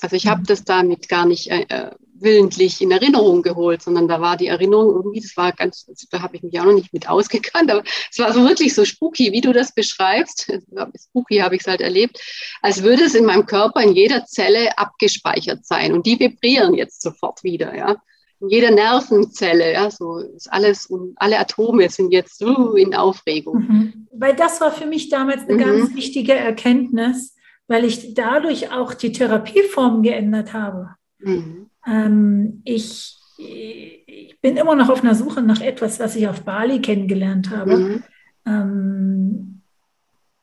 [0.00, 0.46] Also ich habe mhm.
[0.46, 1.90] das damit gar nicht äh, äh,
[2.22, 6.22] willentlich in Erinnerung geholt, sondern da war die Erinnerung irgendwie, das war ganz, also da
[6.22, 9.32] habe ich mich auch noch nicht mit ausgekannt, aber es war so wirklich so spooky,
[9.32, 10.52] wie du das beschreibst.
[11.08, 12.20] Spooky habe ich es halt erlebt,
[12.62, 17.02] als würde es in meinem Körper in jeder Zelle abgespeichert sein und die vibrieren jetzt
[17.02, 17.96] sofort wieder, ja.
[18.40, 23.58] In jeder Nervenzelle, ja, so ist alles und alle Atome sind jetzt uh, in Aufregung.
[23.58, 24.08] Mhm.
[24.12, 25.58] Weil das war für mich damals eine mhm.
[25.58, 27.34] ganz wichtige Erkenntnis,
[27.68, 30.96] weil ich dadurch auch die Therapieform geändert habe.
[31.20, 31.66] Mhm.
[31.86, 36.80] Ähm, ich, ich bin immer noch auf einer Suche nach etwas, was ich auf Bali
[36.80, 38.02] kennengelernt habe, mhm.
[38.46, 39.60] ähm,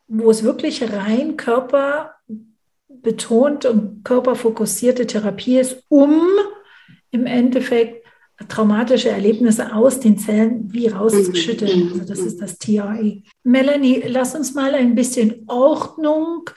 [0.07, 6.21] wo es wirklich rein körperbetont und körperfokussierte Therapie ist, um
[7.11, 8.05] im Endeffekt
[8.47, 11.91] traumatische Erlebnisse aus den Zellen wie rauszuschütteln.
[11.91, 13.23] Also das ist das TRE.
[13.43, 16.47] Melanie, lass uns mal ein bisschen Ordnung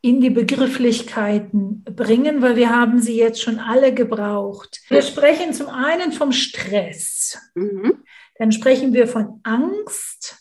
[0.00, 4.80] in die Begrifflichkeiten bringen, weil wir haben sie jetzt schon alle gebraucht.
[4.88, 7.38] Wir sprechen zum einen vom Stress.
[7.54, 8.04] Mhm.
[8.36, 10.36] Dann sprechen wir von Angst.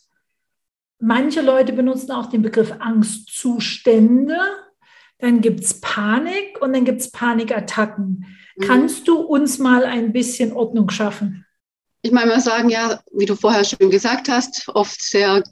[0.99, 4.37] Manche Leute benutzen auch den Begriff Angstzustände.
[5.19, 8.25] Dann gibt es Panik und dann gibt es Panikattacken.
[8.55, 8.63] Mhm.
[8.63, 11.45] Kannst du uns mal ein bisschen Ordnung schaffen?
[12.03, 15.43] Ich meine mal sagen, ja, wie du vorher schon gesagt hast, oft sehr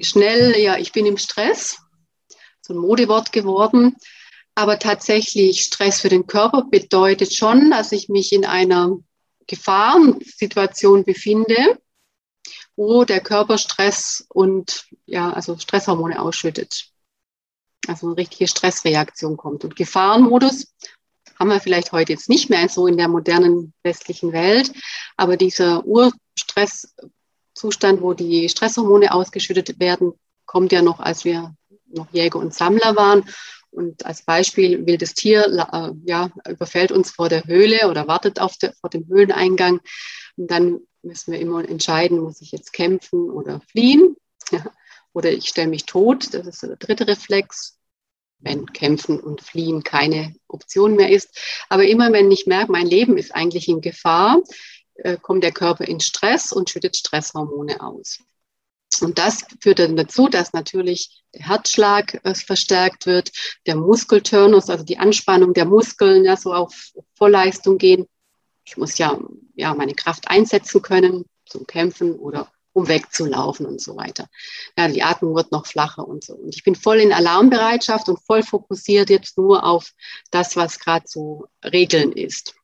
[0.00, 1.78] schnell, ja, ich bin im Stress,
[2.72, 3.96] ein Modewort geworden.
[4.54, 8.98] Aber tatsächlich Stress für den Körper bedeutet schon, dass ich mich in einer
[9.46, 11.78] Gefahrensituation befinde,
[12.76, 16.88] wo der Körper Stress und ja, also Stresshormone ausschüttet.
[17.88, 19.64] Also eine richtige Stressreaktion kommt.
[19.64, 20.72] Und Gefahrenmodus
[21.38, 24.72] haben wir vielleicht heute jetzt nicht mehr so in der modernen westlichen Welt,
[25.16, 30.12] aber dieser Urstresszustand, wo die Stresshormone ausgeschüttet werden,
[30.46, 31.54] kommt ja noch, als wir
[31.92, 33.24] noch Jäger und Sammler waren.
[33.70, 38.58] Und als Beispiel, wildes Tier äh, ja, überfällt uns vor der Höhle oder wartet auf
[38.58, 39.80] der, vor dem Höhleneingang.
[40.36, 44.16] Und dann müssen wir immer entscheiden, muss ich jetzt kämpfen oder fliehen?
[44.50, 44.64] Ja.
[45.14, 47.78] Oder ich stelle mich tot, das ist der dritte Reflex,
[48.38, 51.38] wenn Kämpfen und Fliehen keine Option mehr ist.
[51.68, 54.40] Aber immer wenn ich merke, mein Leben ist eigentlich in Gefahr,
[54.94, 58.20] äh, kommt der Körper in Stress und schüttet Stresshormone aus.
[59.02, 63.32] Und das führt dann dazu, dass natürlich der Herzschlag äh, verstärkt wird,
[63.66, 68.06] der Muskelturnus, also die Anspannung der Muskeln, ja, so auf Vollleistung gehen.
[68.64, 69.18] Ich muss ja,
[69.54, 74.28] ja meine Kraft einsetzen können zum Kämpfen oder um wegzulaufen und so weiter.
[74.78, 76.34] Ja, die Atmung wird noch flacher und so.
[76.34, 79.92] Und ich bin voll in Alarmbereitschaft und voll fokussiert jetzt nur auf
[80.30, 82.54] das, was gerade so Regeln ist.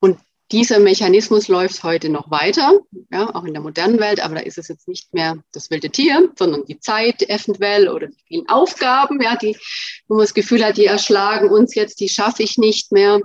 [0.00, 0.18] Und
[0.52, 4.58] dieser Mechanismus läuft heute noch weiter, ja, auch in der modernen Welt, aber da ist
[4.58, 9.20] es jetzt nicht mehr das wilde Tier, sondern die Zeit eventuell oder die vielen Aufgaben,
[9.20, 9.56] ja, die,
[10.08, 13.20] wo man das Gefühl hat, die erschlagen uns jetzt, die schaffe ich nicht mehr.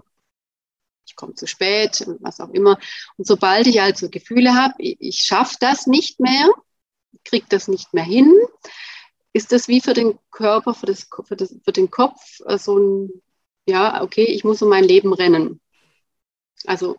[1.08, 2.78] Ich komme zu spät, was auch immer.
[3.18, 6.50] Und sobald ich also Gefühle habe, ich, schaffe das nicht mehr,
[7.24, 8.34] kriege das nicht mehr hin,
[9.34, 12.78] ist das wie für den Körper, für, das, für, das, für den Kopf äh, so
[12.78, 13.10] ein,
[13.68, 15.60] ja, okay, ich muss um mein Leben rennen.
[16.68, 16.98] Also,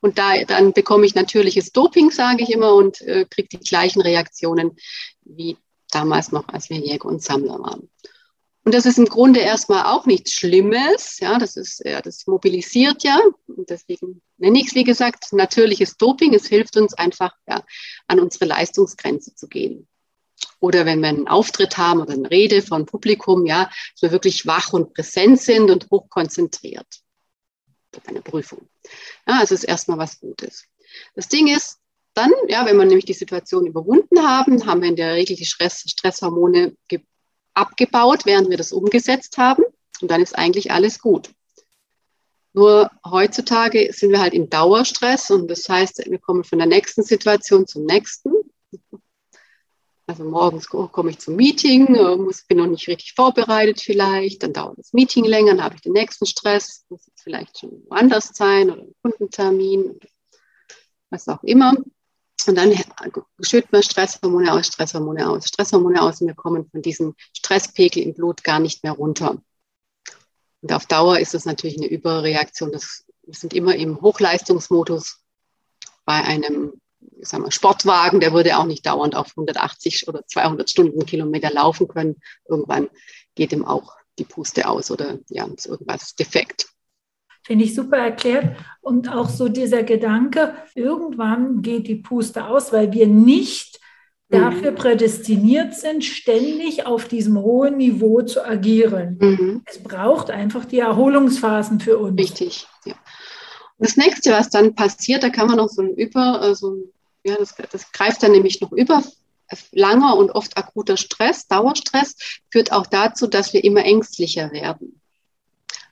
[0.00, 4.00] und da, dann bekomme ich natürliches Doping, sage ich immer, und äh, kriege die gleichen
[4.00, 4.76] Reaktionen
[5.22, 5.56] wie
[5.90, 7.90] damals noch, als wir Jäger und Sammler waren.
[8.62, 11.18] Und das ist im Grunde erstmal auch nichts Schlimmes.
[11.20, 13.18] Ja, das ist, ja, das mobilisiert ja.
[13.46, 16.34] Und deswegen nenne ich es, wie gesagt, natürliches Doping.
[16.34, 17.64] Es hilft uns einfach, ja,
[18.06, 19.88] an unsere Leistungsgrenze zu gehen.
[20.58, 24.46] Oder wenn wir einen Auftritt haben oder eine Rede von Publikum, ja, dass wir wirklich
[24.46, 26.86] wach und präsent sind und hochkonzentriert
[27.92, 28.68] bei einer Prüfung.
[29.26, 30.64] Ja, also ist erstmal was Gutes.
[31.14, 31.78] Das Ding ist,
[32.14, 35.44] dann, ja, wenn wir nämlich die Situation überwunden haben, haben wir in der Regel die
[35.44, 36.76] Stress, Stresshormone
[37.54, 39.64] abgebaut, während wir das umgesetzt haben.
[40.00, 41.30] Und dann ist eigentlich alles gut.
[42.52, 47.04] Nur heutzutage sind wir halt im Dauerstress und das heißt, wir kommen von der nächsten
[47.04, 48.32] Situation zum nächsten.
[50.10, 54.52] Also morgens komme ich zum Meeting, äh, muss, bin noch nicht richtig vorbereitet vielleicht, dann
[54.52, 58.32] dauert das Meeting länger, dann habe ich den nächsten Stress, muss jetzt vielleicht schon woanders
[58.34, 60.00] sein oder ein Kundentermin,
[61.10, 61.76] was auch immer.
[62.44, 62.74] Und dann
[63.40, 68.12] schütten wir Stresshormone aus, Stresshormone aus, Stresshormone aus und wir kommen von diesem Stresspegel im
[68.12, 69.40] Blut gar nicht mehr runter.
[70.60, 72.72] Und auf Dauer ist das natürlich eine Überreaktion.
[72.72, 75.20] Das, wir sind immer im Hochleistungsmodus
[76.04, 76.72] bei einem
[77.22, 82.16] sagen wir, Sportwagen, der würde auch nicht dauernd auf 180 oder 200 Stundenkilometer laufen können.
[82.48, 82.88] Irgendwann
[83.34, 86.68] geht ihm auch die Puste aus oder ja, ist irgendwas defekt.
[87.42, 88.56] Finde ich super erklärt.
[88.80, 93.80] Und auch so dieser Gedanke, irgendwann geht die Puste aus, weil wir nicht
[94.28, 94.36] mhm.
[94.36, 99.16] dafür prädestiniert sind, ständig auf diesem hohen Niveau zu agieren.
[99.20, 99.62] Mhm.
[99.64, 102.20] Es braucht einfach die Erholungsphasen für uns.
[102.20, 102.94] Richtig, ja.
[103.80, 106.76] Das nächste, was dann passiert, da kann man noch so ein Über, also,
[107.24, 109.02] ja, das, das greift dann nämlich noch über.
[109.72, 112.14] Langer und oft akuter Stress, Dauerstress,
[112.50, 115.00] führt auch dazu, dass wir immer ängstlicher werden.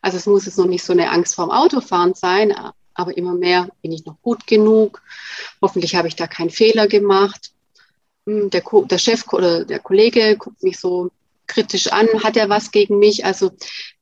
[0.02, 2.54] Also es muss jetzt noch nicht so eine Angst vorm Autofahren sein,
[2.94, 5.02] aber immer mehr, bin ich noch gut genug?
[5.62, 7.52] Hoffentlich habe ich da keinen Fehler gemacht.
[8.26, 11.10] Hm, der, der Chef oder der Kollege guckt mich so
[11.46, 13.24] kritisch an, hat er was gegen mich?
[13.24, 13.50] Also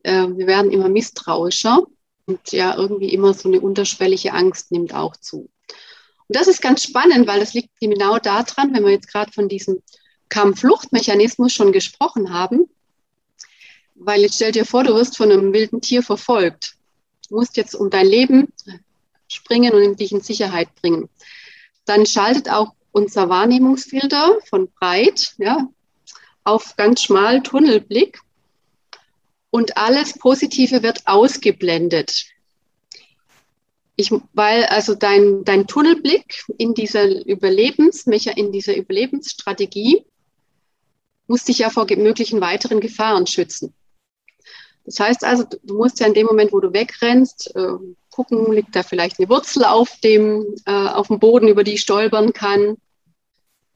[0.02, 1.86] äh, wir werden immer misstrauischer
[2.26, 5.48] und ja, irgendwie immer so eine unterschwellige Angst nimmt auch zu.
[6.28, 9.48] Und das ist ganz spannend, weil das liegt genau daran, wenn wir jetzt gerade von
[9.48, 9.80] diesem
[10.28, 12.68] Kampffluchtmechanismus schon gesprochen haben.
[13.94, 16.74] Weil jetzt stell dir vor, du wirst von einem wilden Tier verfolgt.
[17.28, 18.52] Du musst jetzt um dein Leben
[19.28, 21.08] springen und dich in Sicherheit bringen.
[21.84, 25.68] Dann schaltet auch unser Wahrnehmungsfilter von breit ja,
[26.44, 28.20] auf ganz schmal Tunnelblick
[29.56, 32.26] und alles Positive wird ausgeblendet.
[33.96, 40.04] Ich, weil also dein, dein Tunnelblick in dieser Überlebens, in dieser Überlebensstrategie
[41.26, 43.72] muss dich ja vor möglichen weiteren Gefahren schützen.
[44.84, 47.78] Das heißt also, du musst ja in dem Moment, wo du wegrennst, äh,
[48.10, 51.80] gucken, liegt da vielleicht eine Wurzel auf dem, äh, auf dem Boden, über die ich
[51.80, 52.76] stolpern kann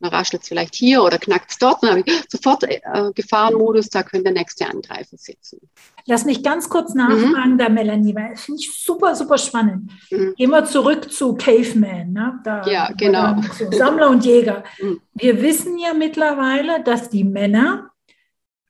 [0.00, 1.82] dann raschelt es vielleicht hier oder knackt es dort.
[1.82, 2.80] Dann habe ich sofort äh,
[3.14, 5.60] Gefahrenmodus, da könnte der nächste Angreifer sitzen.
[6.06, 7.58] Lass mich ganz kurz nachfragen, mhm.
[7.58, 9.90] da Melanie, weil das finde ich super, super spannend.
[10.10, 10.34] Mhm.
[10.36, 12.12] Gehen wir zurück zu Caveman.
[12.12, 12.40] Ne?
[12.44, 13.40] Da, ja, genau.
[13.56, 14.64] So Sammler und Jäger.
[14.80, 15.00] Mhm.
[15.14, 17.90] Wir wissen ja mittlerweile, dass die Männer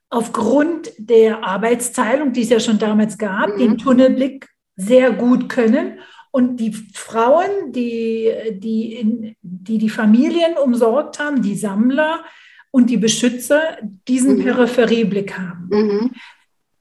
[0.09, 3.79] aufgrund der Arbeitsteilung, die es ja schon damals gab, den mhm.
[3.79, 11.43] Tunnelblick sehr gut können und die Frauen, die die, in, die, die Familien umsorgt haben,
[11.43, 12.25] die Sammler
[12.71, 14.43] und die Beschützer, diesen mhm.
[14.45, 15.69] Peripherieblick haben.
[15.71, 16.11] Mhm.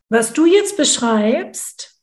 [0.10, 2.00] Was du jetzt beschreibst,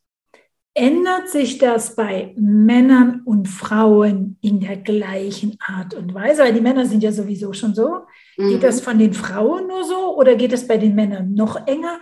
[0.75, 6.43] ändert sich das bei Männern und Frauen in der gleichen Art und Weise?
[6.43, 8.07] Weil die Männer sind ja sowieso schon so.
[8.37, 8.51] Mhm.
[8.51, 12.01] Geht das von den Frauen nur so oder geht es bei den Männern noch enger?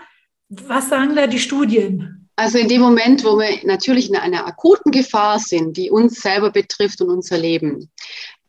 [0.49, 2.24] Was sagen da die Studien?
[2.37, 6.51] Also in dem Moment, wo wir natürlich in einer akuten Gefahr sind, die uns selber
[6.51, 7.91] betrifft und unser Leben,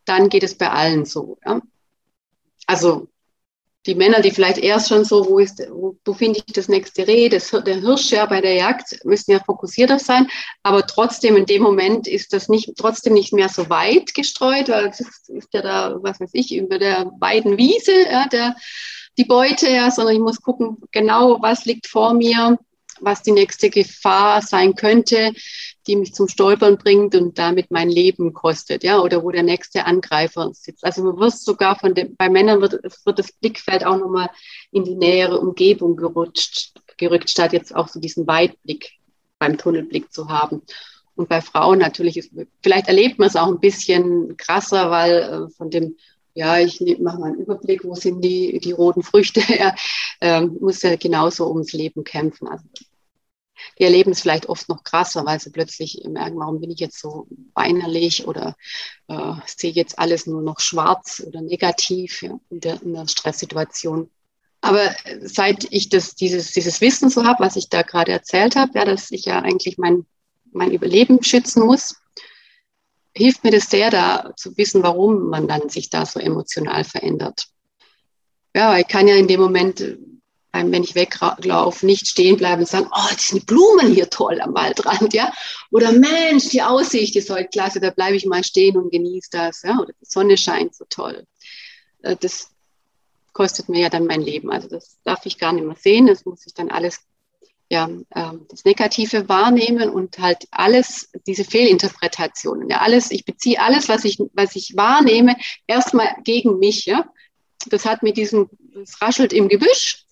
[0.05, 1.37] dann geht es bei allen so.
[1.45, 1.61] Ja?
[2.65, 3.07] Also
[3.85, 7.07] die Männer, die vielleicht erst schon so, wo ist, wo, wo finde ich das nächste
[7.07, 10.27] Reh, das, der Hirsch ja bei der Jagd, müssen ja fokussierter sein.
[10.63, 14.87] Aber trotzdem, in dem Moment ist das nicht, trotzdem nicht mehr so weit gestreut, weil
[14.87, 18.55] es ist, ist ja da, was weiß ich, über der weiten Wiese, ja, der,
[19.17, 22.57] die Beute, ja, sondern ich muss gucken, genau, was liegt vor mir,
[23.01, 25.33] was die nächste Gefahr sein könnte,
[25.87, 29.85] die mich zum Stolpern bringt und damit mein Leben kostet, ja, oder wo der nächste
[29.85, 30.83] Angreifer sitzt.
[30.83, 34.29] Also du wirst sogar von dem, bei Männern wird, wird das Blickfeld auch nochmal
[34.71, 38.93] in die nähere Umgebung gerutscht, gerückt, statt jetzt auch so diesen Weitblick
[39.37, 40.61] beim Tunnelblick zu haben.
[41.15, 42.31] Und bei Frauen natürlich, ist,
[42.61, 45.95] vielleicht erlebt man es auch ein bisschen krasser, weil äh, von dem
[46.35, 49.41] ja, ich mache mal einen Überblick, wo sind die, die roten Früchte.
[49.57, 49.73] er
[50.21, 52.47] ähm, muss ja genauso ums Leben kämpfen.
[52.47, 52.65] Also
[53.79, 56.99] die erleben es vielleicht oft noch krasser, weil sie plötzlich merken, warum bin ich jetzt
[56.99, 58.55] so weinerlich oder
[59.07, 64.09] äh, sehe jetzt alles nur noch schwarz oder negativ ja, in, der, in der Stresssituation.
[64.59, 68.71] Aber seit ich das, dieses, dieses Wissen so habe, was ich da gerade erzählt habe,
[68.75, 70.05] ja, dass ich ja eigentlich mein,
[70.51, 71.95] mein Überleben schützen muss,
[73.15, 77.47] hilft mir das sehr, da zu wissen, warum man dann sich da so emotional verändert.
[78.53, 79.97] Ja, ich kann ja in dem Moment,
[80.51, 84.53] wenn ich weglaufe, nicht stehen bleiben und sagen, oh, die sind Blumen hier toll am
[84.53, 85.31] Waldrand, ja.
[85.71, 89.63] Oder Mensch, die Aussicht ist heute klasse, da bleibe ich mal stehen und genieße das,
[89.63, 89.77] ja.
[89.77, 91.25] Oder die Sonne scheint so toll.
[92.03, 92.51] Äh, das
[93.33, 94.49] kostet mir ja dann mein Leben.
[94.49, 96.07] Also das darf ich gar nicht mehr sehen.
[96.07, 97.01] Das muss ich dann alles
[97.69, 103.89] ja, ähm, das Negative wahrnehmen und halt alles, diese Fehlinterpretationen, ja, alles, ich beziehe alles,
[103.89, 105.35] was ich, was ich wahrnehme,
[105.67, 107.09] erstmal gegen mich, ja.
[107.67, 108.49] Das hat mit diesem,
[108.81, 110.05] es raschelt im Gebüsch,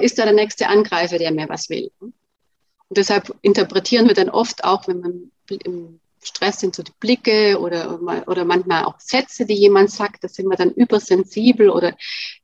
[0.00, 1.92] ist da der nächste Angreifer, der mir was will.
[2.00, 7.58] Und deshalb interpretieren wir dann oft auch, wenn man im Stress sind so die Blicke
[7.58, 11.96] oder, oder manchmal auch Sätze, die jemand sagt, da sind wir dann übersensibel oder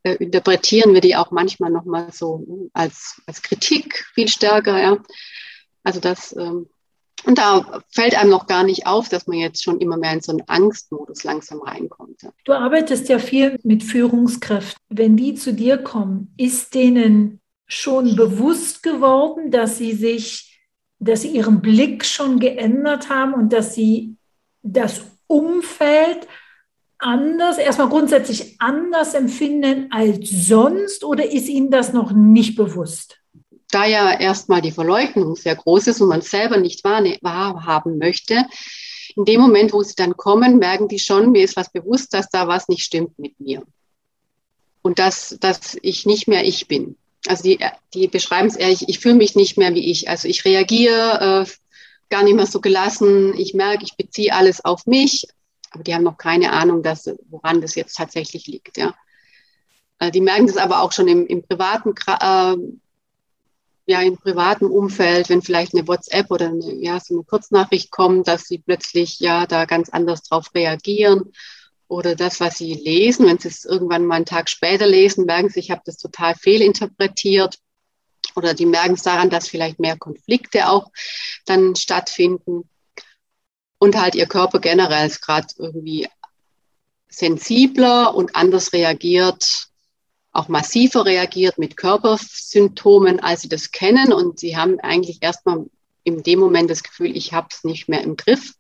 [0.02, 4.80] äh, interpretieren wir die auch manchmal nochmal so als, als Kritik viel stärker.
[4.80, 4.96] Ja.
[5.84, 6.68] Also das, ähm,
[7.24, 10.20] und da fällt einem noch gar nicht auf, dass man jetzt schon immer mehr in
[10.20, 12.22] so einen Angstmodus langsam reinkommt.
[12.22, 12.30] Ja.
[12.44, 14.80] Du arbeitest ja viel mit Führungskräften.
[14.88, 20.55] Wenn die zu dir kommen, ist denen schon bewusst geworden, dass sie sich
[20.98, 24.16] dass sie ihren Blick schon geändert haben und dass sie
[24.62, 26.26] das Umfeld
[26.98, 33.18] anders, erstmal grundsätzlich anders empfinden als sonst oder ist Ihnen das noch nicht bewusst?
[33.70, 38.46] Da ja erstmal die Verleugnung sehr groß ist und man selber nicht wahrhaben möchte,
[39.16, 42.28] in dem Moment, wo sie dann kommen, merken die schon, mir ist was bewusst, dass
[42.28, 43.62] da was nicht stimmt mit mir.
[44.82, 46.96] Und dass, dass ich nicht mehr ich bin
[47.28, 47.58] also die,
[47.94, 50.08] die beschreiben es ehrlich, ich fühle mich nicht mehr wie ich.
[50.08, 51.50] Also ich reagiere äh,
[52.08, 53.34] gar nicht mehr so gelassen.
[53.38, 55.26] Ich merke, ich beziehe alles auf mich,
[55.70, 58.76] aber die haben noch keine Ahnung, dass, woran das jetzt tatsächlich liegt.
[58.76, 58.94] Ja.
[59.98, 62.56] Äh, die merken das aber auch schon im, im privaten äh,
[63.88, 68.26] ja, im privaten Umfeld, wenn vielleicht eine WhatsApp oder eine, ja, so eine Kurznachricht kommt,
[68.26, 71.32] dass sie plötzlich ja da ganz anders drauf reagieren
[71.88, 75.50] oder das, was sie lesen, wenn sie es irgendwann mal einen Tag später lesen, merken
[75.50, 77.58] sie, ich habe das total fehlinterpretiert.
[78.34, 80.90] Oder die merken es daran, dass vielleicht mehr Konflikte auch
[81.46, 82.68] dann stattfinden.
[83.78, 86.08] Und halt ihr Körper generell ist gerade irgendwie
[87.08, 89.68] sensibler und anders reagiert,
[90.32, 94.12] auch massiver reagiert mit Körpersymptomen, als sie das kennen.
[94.12, 95.66] Und sie haben eigentlich erstmal
[96.02, 98.54] in dem Moment das Gefühl, ich habe es nicht mehr im Griff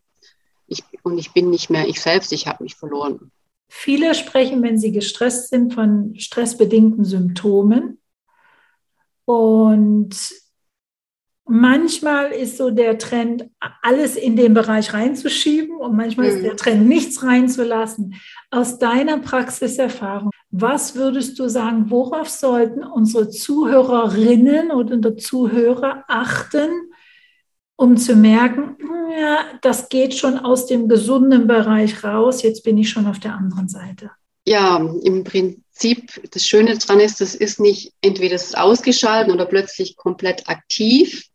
[0.66, 3.30] ich, und ich bin nicht mehr ich selbst, ich habe mich verloren.
[3.68, 7.98] Viele sprechen, wenn sie gestresst sind, von stressbedingten Symptomen.
[9.24, 10.16] Und
[11.44, 13.50] manchmal ist so der Trend,
[13.82, 16.36] alles in den Bereich reinzuschieben und manchmal mhm.
[16.36, 16.56] ist der mhm.
[16.56, 18.14] Trend, nichts reinzulassen.
[18.50, 26.70] Aus deiner Praxiserfahrung, was würdest du sagen, worauf sollten unsere Zuhörerinnen oder Zuhörer achten,
[27.76, 28.76] um zu merken,
[29.18, 33.34] ja, das geht schon aus dem gesunden Bereich raus, jetzt bin ich schon auf der
[33.34, 34.10] anderen Seite.
[34.46, 39.96] Ja, im Prinzip, das Schöne daran ist, das ist nicht entweder ist ausgeschaltet oder plötzlich
[39.96, 41.26] komplett aktiv,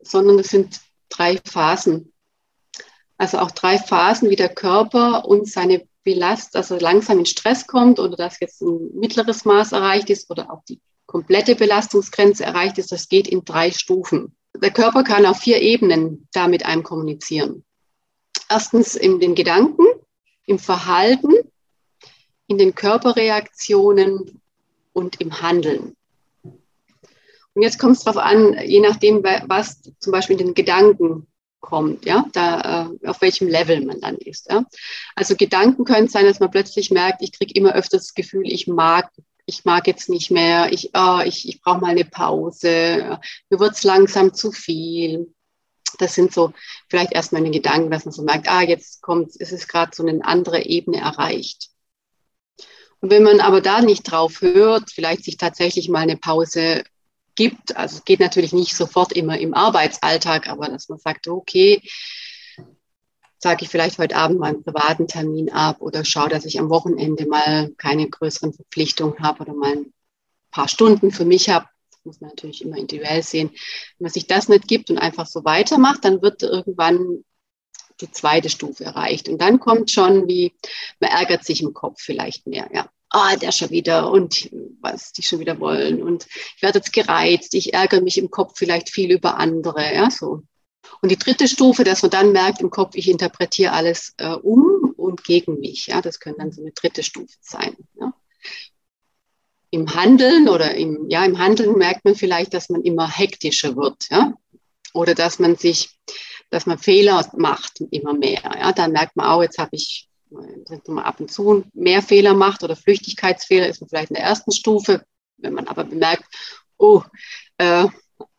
[0.00, 2.12] sondern es sind drei Phasen.
[3.16, 7.98] Also auch drei Phasen, wie der Körper und seine Belast, also langsam in Stress kommt
[7.98, 12.92] oder dass jetzt ein mittleres Maß erreicht ist oder auch die komplette Belastungsgrenze erreicht ist,
[12.92, 17.64] das geht in drei Stufen der Körper kann auf vier Ebenen da mit einem kommunizieren.
[18.48, 19.86] Erstens in den Gedanken,
[20.46, 21.32] im Verhalten,
[22.46, 24.40] in den Körperreaktionen
[24.92, 25.96] und im Handeln.
[27.54, 31.26] Und jetzt kommt es darauf an, je nachdem, was zum Beispiel in den Gedanken
[31.60, 34.50] kommt, ja, da, äh, auf welchem Level man dann ist.
[34.50, 34.64] Ja.
[35.14, 38.66] Also Gedanken können sein, dass man plötzlich merkt, ich kriege immer öfter das Gefühl, ich
[38.66, 39.10] mag
[39.46, 43.18] ich mag jetzt nicht mehr, ich, oh, ich, ich brauche mal eine Pause,
[43.50, 45.32] mir wird es langsam zu viel.
[45.98, 46.52] Das sind so
[46.88, 50.04] vielleicht erstmal eine Gedanken, dass man so merkt, ah, jetzt kommt, es ist gerade so
[50.04, 51.68] eine andere Ebene erreicht.
[53.00, 56.84] Und wenn man aber da nicht drauf hört, vielleicht sich tatsächlich mal eine Pause
[57.34, 61.82] gibt, also es geht natürlich nicht sofort immer im Arbeitsalltag, aber dass man sagt, okay,
[63.44, 66.70] sage ich vielleicht heute Abend mal einen privaten Termin ab oder schaue, dass ich am
[66.70, 69.92] Wochenende mal keine größeren Verpflichtungen habe oder mal ein
[70.50, 71.66] paar Stunden für mich habe.
[71.90, 73.50] Das muss man natürlich immer individuell sehen.
[73.50, 77.22] Wenn man sich das nicht gibt und einfach so weitermacht, dann wird irgendwann
[78.00, 79.28] die zweite Stufe erreicht.
[79.28, 80.54] Und dann kommt schon wie,
[80.98, 82.88] man ärgert sich im Kopf vielleicht mehr, ja.
[83.10, 86.02] Ah, der schon wieder und was die schon wieder wollen.
[86.02, 86.26] Und
[86.56, 90.44] ich werde jetzt gereizt, ich ärgere mich im Kopf vielleicht viel über andere, ja, so.
[91.00, 94.94] Und die dritte Stufe, dass man dann merkt im Kopf, ich interpretiere alles äh, um
[94.96, 95.86] und gegen mich.
[95.86, 97.76] Ja, das könnte dann so eine dritte Stufe sein.
[98.00, 98.12] Ja.
[99.70, 104.08] Im Handeln oder im, ja, im Handeln merkt man vielleicht, dass man immer hektischer wird.
[104.10, 104.34] Ja.
[104.92, 105.98] Oder dass man sich,
[106.50, 108.42] dass man Fehler macht immer mehr.
[108.42, 108.72] Ja.
[108.72, 112.76] Dann merkt man auch, jetzt habe ich man ab und zu mehr Fehler macht oder
[112.76, 115.04] Flüchtigkeitsfehler, ist man vielleicht in der ersten Stufe.
[115.36, 116.24] Wenn man aber bemerkt,
[116.78, 117.02] oh,
[117.58, 117.86] äh,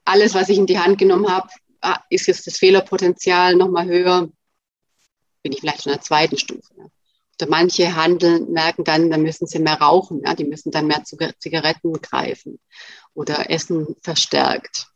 [0.04, 1.48] alles, was ich in die Hand genommen habe,
[1.86, 4.30] ah, ist jetzt das Fehlerpotenzial nochmal höher,
[5.44, 6.74] bin ich vielleicht schon in der zweiten Stufe.
[6.78, 6.86] Ja.
[7.40, 11.04] Oder manche handeln, merken dann, da müssen sie mehr rauchen, ja, die müssen dann mehr
[11.04, 12.60] Zigaretten greifen
[13.14, 14.88] oder Essen verstärkt.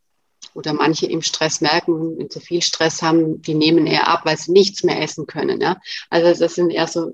[0.53, 4.37] Oder manche im Stress merken, wenn sie viel Stress haben, die nehmen eher ab, weil
[4.37, 5.61] sie nichts mehr essen können.
[5.61, 5.79] Ja.
[6.09, 7.11] Also das sind eher so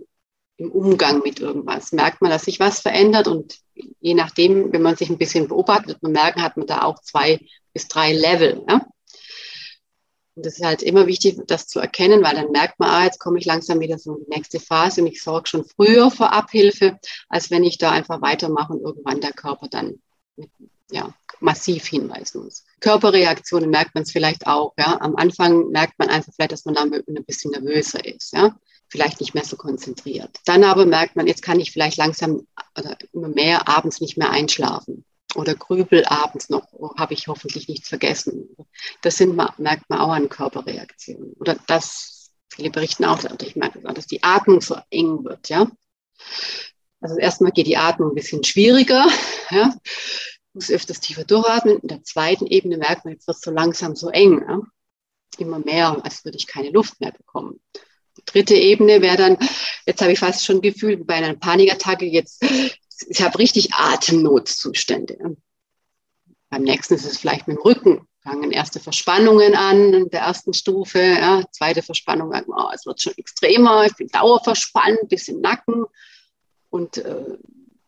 [0.57, 1.91] im Umgang mit irgendwas.
[1.91, 3.59] Merkt man, dass sich was verändert und
[3.99, 7.39] je nachdem, wenn man sich ein bisschen beobachtet, man merken, hat man da auch zwei
[7.73, 8.63] bis drei Level.
[8.69, 8.85] Ja.
[10.35, 13.19] Und das ist halt immer wichtig, das zu erkennen, weil dann merkt man, ah, jetzt
[13.19, 16.31] komme ich langsam wieder so in die nächste Phase und ich sorge schon früher für
[16.31, 19.99] Abhilfe, als wenn ich da einfach weitermache und irgendwann der Körper dann
[20.91, 22.65] ja, massiv hinweisen muss.
[22.81, 24.73] Körperreaktionen merkt man es vielleicht auch.
[24.77, 24.99] Ja.
[24.99, 28.33] Am Anfang merkt man einfach vielleicht, dass man da ein bisschen nervöser ist.
[28.33, 28.57] Ja.
[28.87, 30.37] Vielleicht nicht mehr so konzentriert.
[30.45, 32.45] Dann aber merkt man, jetzt kann ich vielleicht langsam
[32.77, 35.05] oder immer mehr abends nicht mehr einschlafen
[35.35, 38.55] oder grübel abends noch, oh, habe ich hoffentlich nichts vergessen.
[39.01, 41.33] Das sind, merkt man auch an Körperreaktionen.
[41.33, 45.67] Oder das, viele berichten auch, ich merke auch, dass die Atmung so eng wird, ja.
[47.01, 49.05] Also erstmal geht die Atmung ein bisschen schwieriger,
[49.51, 49.73] ja.
[50.53, 51.79] Muss öfters tiefer durchatmen.
[51.79, 54.61] In der zweiten Ebene merkt man, jetzt wird es so langsam so eng, ja?
[55.37, 57.59] immer mehr, als würde ich keine Luft mehr bekommen.
[58.25, 59.37] Dritte Ebene wäre dann,
[59.85, 62.43] jetzt habe ich fast schon gefühlt, bei einer Panikattacke, jetzt
[63.07, 65.37] ich habe richtig Atemnotzustände.
[66.49, 68.07] Beim nächsten ist es vielleicht mit dem Rücken.
[68.21, 70.99] Fangen erste Verspannungen an in der ersten Stufe.
[70.99, 75.85] Ja, zweite Verspannung, oh, es wird schon extremer, ich bin dauerverspannt, bisschen Nacken.
[76.69, 77.37] Und äh,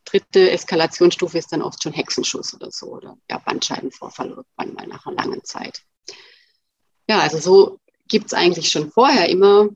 [0.05, 5.05] dritte Eskalationsstufe ist dann oft schon Hexenschuss oder so oder ja, Bandscheibenvorfall irgendwann mal nach
[5.05, 5.81] einer langen Zeit.
[7.09, 9.69] Ja, also so gibt es eigentlich schon vorher immer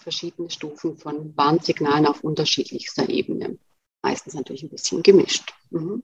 [0.00, 3.58] verschiedene Stufen von Warnsignalen auf unterschiedlichster Ebene
[4.02, 5.52] meistens natürlich ein bisschen gemischt.
[5.70, 6.02] Mhm.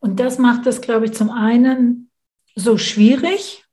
[0.00, 2.10] Und das macht es, glaube ich, zum einen
[2.54, 3.64] so schwierig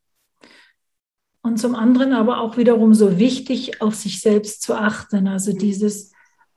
[1.42, 5.28] und zum anderen aber auch wiederum so wichtig, auf sich selbst zu achten.
[5.28, 6.12] Also dieses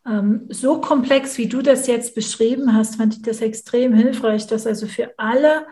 [0.06, 4.66] ähm, so komplex, wie du das jetzt beschrieben hast, fand ich das extrem hilfreich, dass
[4.66, 5.66] also für alle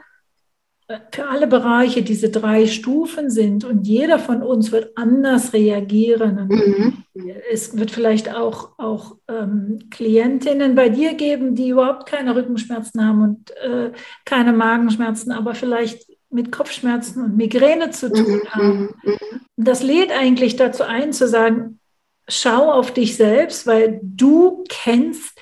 [1.10, 6.46] für alle Bereiche diese drei Stufen sind und jeder von uns wird anders reagieren.
[6.48, 7.04] Mhm.
[7.50, 13.22] Es wird vielleicht auch, auch ähm, Klientinnen bei dir geben, die überhaupt keine Rückenschmerzen haben
[13.22, 13.90] und äh,
[14.24, 18.48] keine Magenschmerzen, aber vielleicht mit Kopfschmerzen und Migräne zu tun mhm.
[18.50, 18.94] haben.
[19.02, 19.40] Mhm.
[19.56, 21.80] Das lädt eigentlich dazu ein, zu sagen,
[22.28, 25.35] schau auf dich selbst, weil du kennst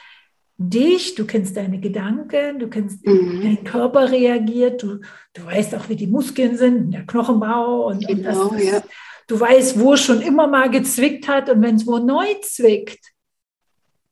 [0.57, 3.41] dich, du kennst deine Gedanken, du kennst, mhm.
[3.41, 5.01] wie dein Körper reagiert, du,
[5.33, 8.83] du weißt auch, wie die Muskeln sind, der Knochenbau und, genau, und das, ja.
[9.27, 13.13] du weißt, wo es schon immer mal gezwickt hat und wenn es wo neu zwickt,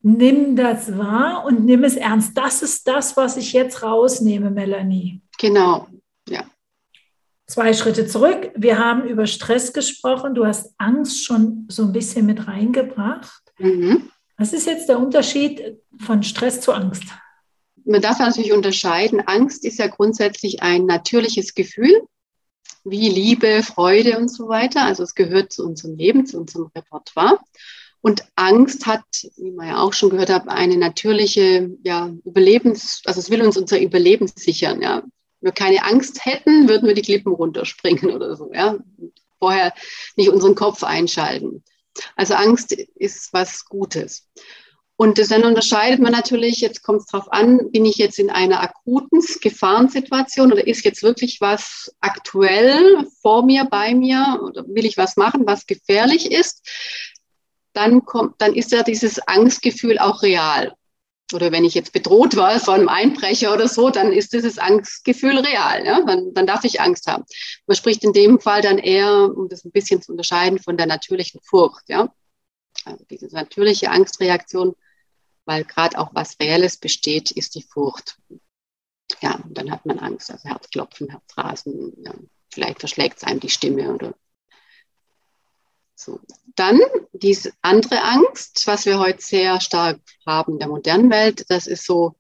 [0.03, 2.37] nimm das wahr und nimm es ernst.
[2.37, 5.23] Das ist das, was ich jetzt rausnehme, Melanie.
[5.39, 5.87] Genau,
[6.29, 6.45] ja.
[7.47, 8.51] Zwei Schritte zurück.
[8.57, 10.35] Wir haben über Stress gesprochen.
[10.35, 13.53] Du hast Angst schon so ein bisschen mit reingebracht.
[13.59, 14.11] Mhm.
[14.43, 17.05] Was ist jetzt der Unterschied von Stress zu Angst?
[17.85, 19.21] Man darf natürlich unterscheiden.
[19.21, 22.03] Angst ist ja grundsätzlich ein natürliches Gefühl,
[22.83, 24.83] wie Liebe, Freude und so weiter.
[24.83, 27.39] Also es gehört zu unserem Leben, zu unserem Repertoire.
[28.01, 29.05] Und Angst hat,
[29.37, 33.57] wie man ja auch schon gehört hat, eine natürliche ja, Überlebens, also es will uns
[33.57, 34.83] unser Überleben sichern.
[34.83, 35.05] Ja.
[35.41, 38.51] Wenn wir keine Angst hätten, würden wir die Klippen runterspringen oder so.
[38.53, 38.77] Ja.
[39.39, 39.73] Vorher
[40.17, 41.63] nicht unseren Kopf einschalten.
[42.17, 44.29] Also Angst ist was Gutes.
[44.97, 48.61] Und dann unterscheidet man natürlich, jetzt kommt es darauf an, bin ich jetzt in einer
[48.61, 54.97] akuten Gefahrensituation oder ist jetzt wirklich was aktuell vor mir, bei mir oder will ich
[54.97, 56.69] was machen, was gefährlich ist,
[57.73, 60.77] dann kommt, dann ist ja dieses Angstgefühl auch real
[61.35, 65.39] oder wenn ich jetzt bedroht war von einem Einbrecher oder so, dann ist dieses Angstgefühl
[65.39, 65.85] real.
[65.85, 66.03] Ja?
[66.05, 67.25] Dann, dann darf ich Angst haben.
[67.67, 70.87] Man spricht in dem Fall dann eher, um das ein bisschen zu unterscheiden, von der
[70.87, 71.89] natürlichen Furcht.
[71.89, 72.13] Ja?
[72.85, 74.75] Also diese natürliche Angstreaktion,
[75.45, 78.19] weil gerade auch was Reelles besteht, ist die Furcht.
[79.21, 82.15] Ja, und dann hat man Angst, also Herzklopfen, Herzrasen, ja,
[82.53, 84.15] vielleicht verschlägt es einem die Stimme oder
[85.95, 86.21] so.
[86.55, 86.81] Dann
[87.13, 91.87] diese andere Angst, was wir heute sehr stark haben in der modernen Welt, das ist
[91.87, 92.15] so,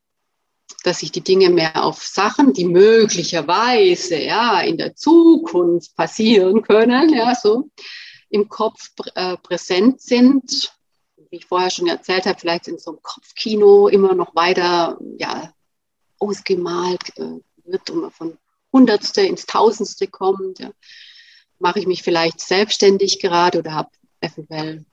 [0.84, 7.14] dass sich die Dinge mehr auf Sachen, die möglicherweise ja in der Zukunft passieren können,
[7.14, 7.68] ja so
[8.30, 10.72] im Kopf äh, präsent sind.
[11.30, 15.52] Wie ich vorher schon erzählt habe, vielleicht in so einem Kopfkino immer noch weiter ja
[16.18, 18.38] ausgemalt äh, wird und man von
[18.72, 20.58] Hundertste ins Tausendste kommt.
[20.60, 20.70] Ja
[21.62, 23.90] mache ich mich vielleicht selbstständig gerade oder habe
[24.20, 24.84] eventuell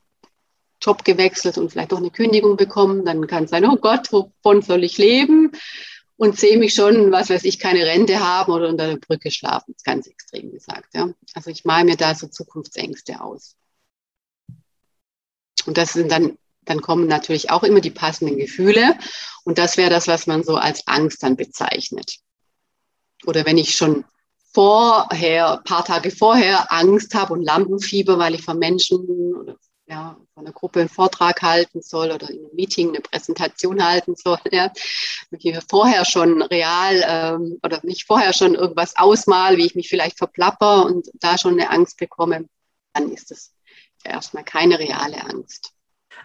[0.81, 4.61] Job gewechselt und vielleicht auch eine Kündigung bekommen, dann kann es sein, oh Gott, wovon
[4.61, 5.51] soll ich leben?
[6.15, 9.73] Und sehe mich schon, was weiß ich, keine Rente haben oder unter der Brücke schlafen,
[9.73, 10.93] ist ganz extrem gesagt.
[10.93, 11.09] Ja.
[11.33, 13.55] Also ich male mir da so Zukunftsängste aus.
[15.65, 18.97] Und das sind dann, dann kommen natürlich auch immer die passenden Gefühle.
[19.43, 22.17] Und das wäre das, was man so als Angst dann bezeichnet.
[23.25, 24.03] Oder wenn ich schon
[24.59, 28.99] vorher, paar Tage vorher Angst habe und Lampenfieber, weil ich von Menschen
[29.33, 29.55] oder
[29.87, 34.15] ja, von einer Gruppe einen Vortrag halten soll oder in einem Meeting eine Präsentation halten
[34.17, 34.69] soll, ja,
[35.31, 40.17] ich vorher schon real ähm, oder nicht vorher schon irgendwas ausmal, wie ich mich vielleicht
[40.17, 42.45] verplapper und da schon eine Angst bekomme,
[42.91, 43.53] dann ist das
[44.03, 45.71] erstmal keine reale Angst.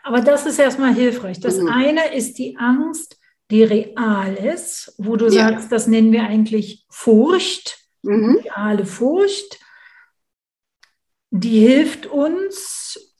[0.03, 1.39] Aber das ist erstmal hilfreich.
[1.39, 1.69] Das mhm.
[1.69, 3.17] eine ist die Angst,
[3.53, 5.51] die real ist, wo du ja.
[5.51, 8.41] sagst, das nennen wir eigentlich Furcht mhm.
[8.45, 9.59] reale Furcht,
[11.31, 13.15] die hilft uns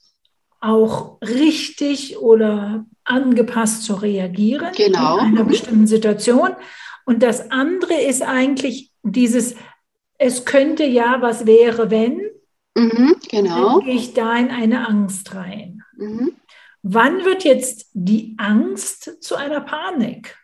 [0.61, 5.19] auch richtig oder angepasst zu reagieren genau.
[5.19, 6.51] in einer bestimmten Situation.
[7.05, 9.57] Und das andere ist eigentlich dieses,
[10.17, 12.21] es könnte ja, was wäre, wenn.
[12.75, 13.79] Mhm, genau.
[13.79, 15.83] Dann gehe ich da in eine Angst rein.
[15.97, 16.33] Mhm.
[16.83, 20.39] Wann wird jetzt die Angst zu einer Panik?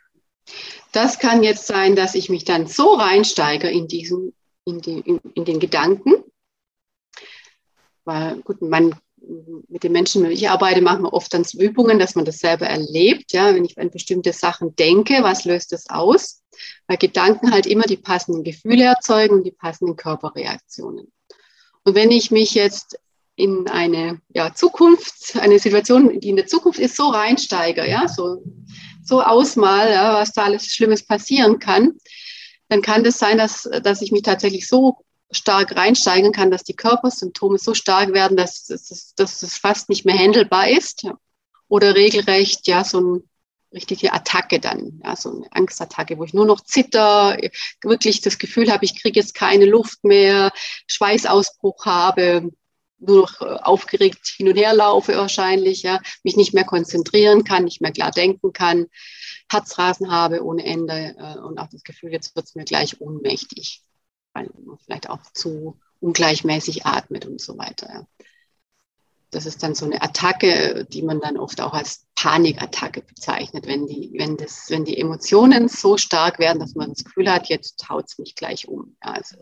[0.93, 4.35] Das kann jetzt sein, dass ich mich dann so reinsteige in diesen,
[4.65, 6.15] in, die, in, in den Gedanken.
[8.05, 8.95] Weil, gut, man,
[9.69, 12.67] mit den Menschen, wenn ich arbeite, machen wir oft dann Übungen, dass man das selber
[12.67, 13.33] erlebt.
[13.33, 16.43] Ja, wenn ich an bestimmte Sachen denke, was löst das aus?
[16.87, 21.13] Weil Gedanken halt immer die passenden Gefühle erzeugen und die passenden Körperreaktionen.
[21.85, 22.99] Und wenn ich mich jetzt
[23.37, 28.43] in eine ja, Zukunft, eine Situation, die in der Zukunft ist, so reinsteige, ja, so
[29.03, 31.93] so ausmal, ja, was da alles Schlimmes passieren kann,
[32.69, 36.75] dann kann das sein, dass, dass ich mich tatsächlich so stark reinsteigen kann, dass die
[36.75, 41.07] Körpersymptome so stark werden, dass, dass, dass es fast nicht mehr handelbar ist.
[41.69, 43.23] Oder regelrecht, ja, so eine
[43.73, 47.37] richtige Attacke dann, ja, so eine Angstattacke, wo ich nur noch zitter,
[47.83, 50.51] wirklich das Gefühl habe, ich kriege jetzt keine Luft mehr,
[50.89, 52.51] Schweißausbruch habe,
[53.01, 57.65] nur noch äh, aufgeregt hin und her laufe wahrscheinlich, ja, mich nicht mehr konzentrieren kann,
[57.65, 58.87] nicht mehr klar denken kann,
[59.51, 63.83] Herzrasen habe ohne Ende äh, und auch das Gefühl, jetzt wird es mir gleich ohnmächtig.
[64.33, 67.89] weil man vielleicht auch zu ungleichmäßig atmet und so weiter.
[67.93, 68.07] Ja.
[69.31, 73.87] Das ist dann so eine Attacke, die man dann oft auch als Panikattacke bezeichnet, wenn
[73.87, 77.89] die, wenn das, wenn die Emotionen so stark werden, dass man das Gefühl hat, jetzt
[77.89, 78.97] haut es mich gleich um.
[79.05, 79.37] Ja, also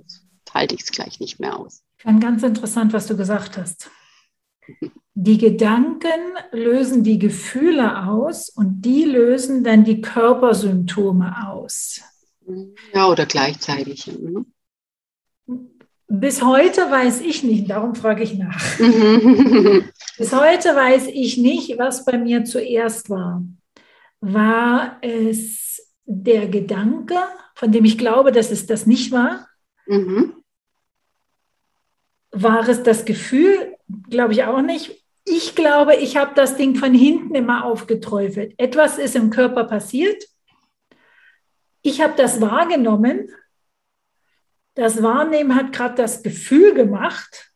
[0.53, 1.83] halte ich es gleich nicht mehr aus.
[2.05, 3.91] Ganz interessant, was du gesagt hast.
[5.15, 12.01] Die Gedanken lösen die Gefühle aus und die lösen dann die Körpersymptome aus.
[12.95, 14.07] Ja, oder gleichzeitig.
[14.07, 14.47] Mhm.
[16.11, 18.79] Bis heute weiß ich nicht, darum frage ich nach.
[18.79, 23.45] Bis heute weiß ich nicht, was bei mir zuerst war.
[24.21, 27.17] War es der Gedanke,
[27.55, 29.49] von dem ich glaube, dass es das nicht war?
[29.87, 30.38] Mhm.
[32.31, 33.77] War es das Gefühl?
[34.09, 35.03] Glaube ich auch nicht.
[35.25, 38.55] Ich glaube, ich habe das Ding von hinten immer aufgeträufelt.
[38.57, 40.25] Etwas ist im Körper passiert.
[41.83, 43.29] Ich habe das wahrgenommen
[44.79, 47.51] das Wahrnehmen hat gerade das Gefühl gemacht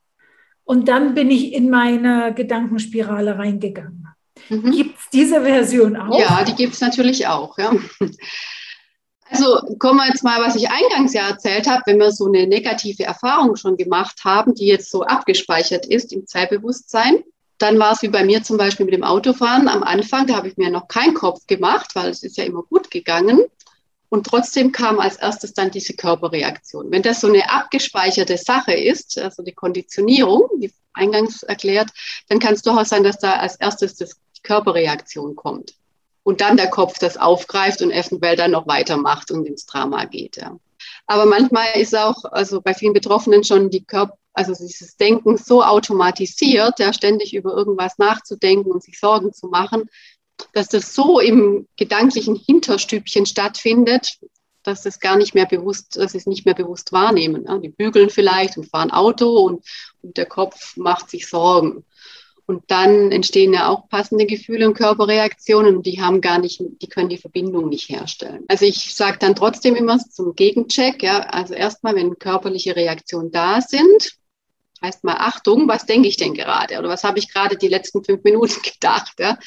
[0.65, 4.09] und dann bin ich in meine Gedankenspirale reingegangen.
[4.49, 4.73] Mhm.
[4.73, 6.19] Gibt es diese Version auch?
[6.19, 7.57] Ja, die gibt es natürlich auch.
[7.59, 7.73] Ja.
[9.33, 12.47] Also kommen wir jetzt mal, was ich eingangs ja erzählt habe, wenn wir so eine
[12.47, 17.25] negative Erfahrung schon gemacht haben, die jetzt so abgespeichert ist im Zeitbewusstsein,
[17.57, 20.49] dann war es wie bei mir zum Beispiel mit dem Autofahren am Anfang, da habe
[20.49, 23.41] ich mir noch keinen Kopf gemacht, weil es ist ja immer gut gegangen.
[24.11, 26.91] Und trotzdem kam als erstes dann diese Körperreaktion.
[26.91, 31.89] Wenn das so eine abgespeicherte Sache ist, also die Konditionierung, wie eingangs erklärt,
[32.29, 35.75] dann kann es durchaus sein, dass da als erstes die Körperreaktion kommt.
[36.25, 40.37] Und dann der Kopf das aufgreift und eventuell dann noch weitermacht und ins Drama geht.
[40.37, 40.57] Ja.
[41.07, 45.63] Aber manchmal ist auch, also bei vielen Betroffenen schon die Körper, also dieses Denken so
[45.63, 49.91] automatisiert, ja, ständig über irgendwas nachzudenken und sich Sorgen zu machen,
[50.53, 54.19] dass das so im gedanklichen Hinterstübchen stattfindet,
[54.63, 57.47] dass es gar nicht mehr bewusst, dass sie es nicht mehr bewusst wahrnehmen.
[57.63, 59.65] Die bügeln vielleicht und fahren Auto und,
[60.03, 61.85] und der Kopf macht sich Sorgen.
[62.53, 67.09] Und dann entstehen ja auch passende Gefühle und Körperreaktionen die haben gar nicht, die können
[67.09, 68.45] die Verbindung nicht herstellen.
[68.47, 73.63] Also ich sage dann trotzdem immer zum Gegencheck, ja, also erstmal, wenn körperliche Reaktionen da
[73.63, 74.19] sind,
[74.83, 78.05] heißt mal Achtung, was denke ich denn gerade oder was habe ich gerade die letzten
[78.05, 79.15] fünf Minuten gedacht.
[79.19, 79.39] Ja?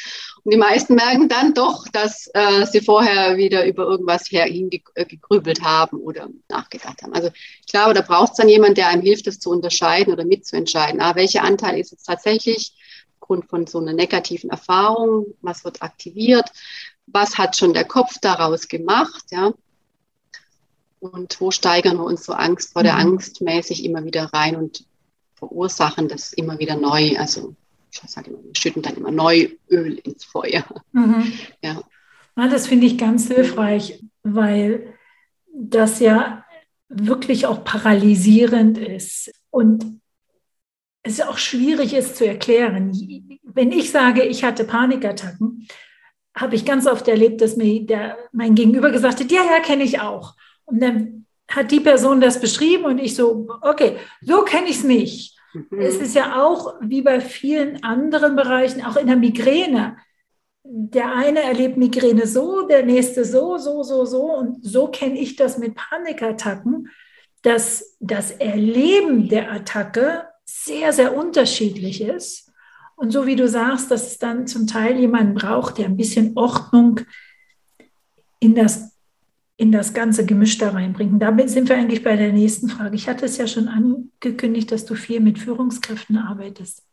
[0.43, 5.97] Und die meisten merken dann doch, dass äh, sie vorher wieder über irgendwas hingegrübelt haben
[5.97, 7.13] oder nachgedacht haben.
[7.13, 7.29] Also
[7.65, 11.01] ich glaube, da braucht es dann jemand, der einem hilft, das zu unterscheiden oder mitzuentscheiden.
[11.01, 12.73] Ah, welcher Anteil ist jetzt tatsächlich
[13.26, 16.45] aufgrund von so einer negativen Erfahrung, was wird aktiviert,
[17.07, 19.51] was hat schon der Kopf daraus gemacht, ja.
[20.99, 22.99] Und wo steigern wir uns so Angst vor der mhm.
[22.99, 24.86] Angst mäßig immer wieder rein und
[25.34, 27.17] verursachen das immer wieder neu.
[27.17, 27.55] Also
[27.91, 30.63] ich sage immer, wir schütten dann immer neu Öl ins Feuer.
[30.91, 31.34] Mhm.
[31.63, 31.82] Ja.
[32.36, 32.47] ja.
[32.47, 34.93] Das finde ich ganz hilfreich, weil
[35.51, 36.45] das ja
[36.89, 39.99] wirklich auch paralysierend ist und
[41.05, 42.91] es auch schwierig ist zu erklären.
[43.43, 45.67] Wenn ich sage, ich hatte Panikattacken,
[46.35, 49.83] habe ich ganz oft erlebt, dass mir der, mein Gegenüber gesagt hat, ja, ja, kenne
[49.83, 50.35] ich auch.
[50.65, 54.83] Und dann hat die Person das beschrieben und ich so, okay, so kenne ich es
[54.83, 55.37] nicht.
[55.53, 55.79] Mhm.
[55.79, 59.97] Es ist ja auch wie bei vielen anderen Bereichen, auch in der Migräne.
[60.63, 64.23] Der eine erlebt Migräne so, der nächste so, so, so, so.
[64.23, 66.89] Und so kenne ich das mit Panikattacken,
[67.43, 72.51] dass das Erleben der Attacke sehr, sehr unterschiedlich ist.
[72.95, 76.31] Und so wie du sagst, dass es dann zum Teil jemanden braucht, der ein bisschen
[76.35, 77.01] Ordnung
[78.39, 78.95] in das
[79.57, 81.13] in das ganze Gemisch da reinbringt.
[81.13, 82.95] Und damit sind wir eigentlich bei der nächsten Frage.
[82.95, 86.83] Ich hatte es ja schon angekündigt, dass du viel mit Führungskräften arbeitest.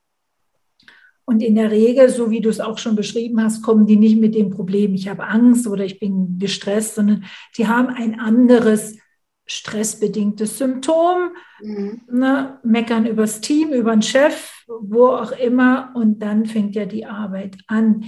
[1.24, 4.18] Und in der Regel, so wie du es auch schon beschrieben hast, kommen die nicht
[4.18, 7.24] mit dem Problem, ich habe Angst oder ich bin gestresst, sondern
[7.56, 8.98] die haben ein anderes
[9.46, 11.30] stressbedingtes Symptom,
[11.60, 12.02] mhm.
[12.10, 15.92] ne, meckern übers Team, über den Chef, wo auch immer.
[15.94, 18.04] Und dann fängt ja die Arbeit an.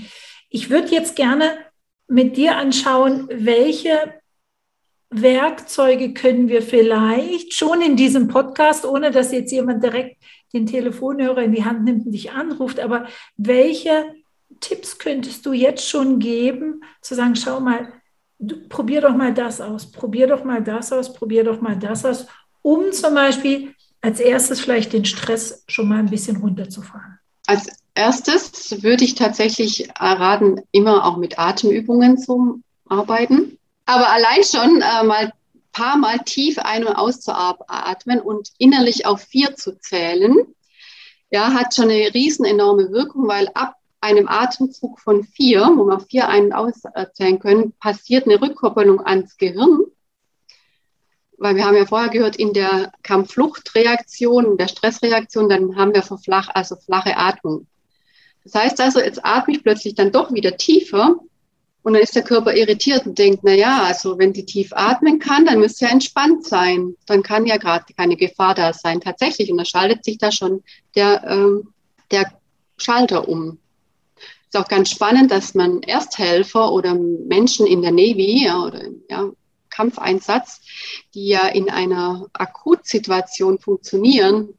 [0.48, 1.50] Ich würde jetzt gerne
[2.06, 4.14] mit dir anschauen, welche
[5.10, 10.22] Werkzeuge können wir vielleicht schon in diesem Podcast, ohne dass jetzt jemand direkt
[10.52, 13.06] den Telefonhörer in die Hand nimmt und dich anruft, aber
[13.36, 14.06] welche
[14.60, 17.92] Tipps könntest du jetzt schon geben, zu sagen, schau mal,
[18.38, 22.04] du, probier doch mal das aus, probier doch mal das aus, probier doch mal das
[22.04, 22.26] aus,
[22.62, 27.18] um zum Beispiel als erstes vielleicht den Stress schon mal ein bisschen runterzufahren?
[27.46, 33.58] Als erstes würde ich tatsächlich raten, immer auch mit Atemübungen zu arbeiten.
[33.86, 35.32] Aber allein schon äh, mal
[35.72, 40.36] paar Mal tief ein- und auszuatmen und innerlich auf vier zu zählen,
[41.30, 46.00] ja, hat schon eine riesen enorme Wirkung, weil ab einem Atemzug von vier, wo wir
[46.00, 49.80] vier ein- und auszählen können, passiert eine Rückkoppelung ans Gehirn.
[51.36, 56.02] weil wir haben ja vorher gehört, in der Kampffluchtreaktion, in der Stressreaktion, dann haben wir
[56.02, 57.66] flach, also flache Atmung.
[58.44, 61.16] Das heißt also, jetzt atme ich plötzlich dann doch wieder tiefer
[61.82, 65.18] und dann ist der Körper irritiert und denkt, na ja, also wenn die tief atmen
[65.18, 66.94] kann, dann müsste ja entspannt sein.
[67.06, 69.50] Dann kann ja gerade keine Gefahr da sein, tatsächlich.
[69.50, 70.62] Und da schaltet sich da schon
[70.94, 71.74] der, ähm,
[72.10, 72.32] der
[72.78, 73.58] Schalter um.
[74.54, 79.32] Ist auch ganz spannend, dass man Ersthelfer oder Menschen in der Navy ja, oder ja,
[79.68, 80.60] Kampfeinsatz,
[81.12, 84.50] die ja in einer Akutsituation funktionieren,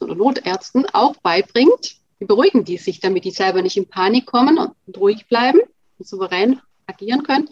[0.00, 4.56] oder Notärzten auch beibringt, wie beruhigen die sich, damit die selber nicht in Panik kommen
[4.56, 5.60] und ruhig bleiben
[5.98, 7.50] und souverän agieren können,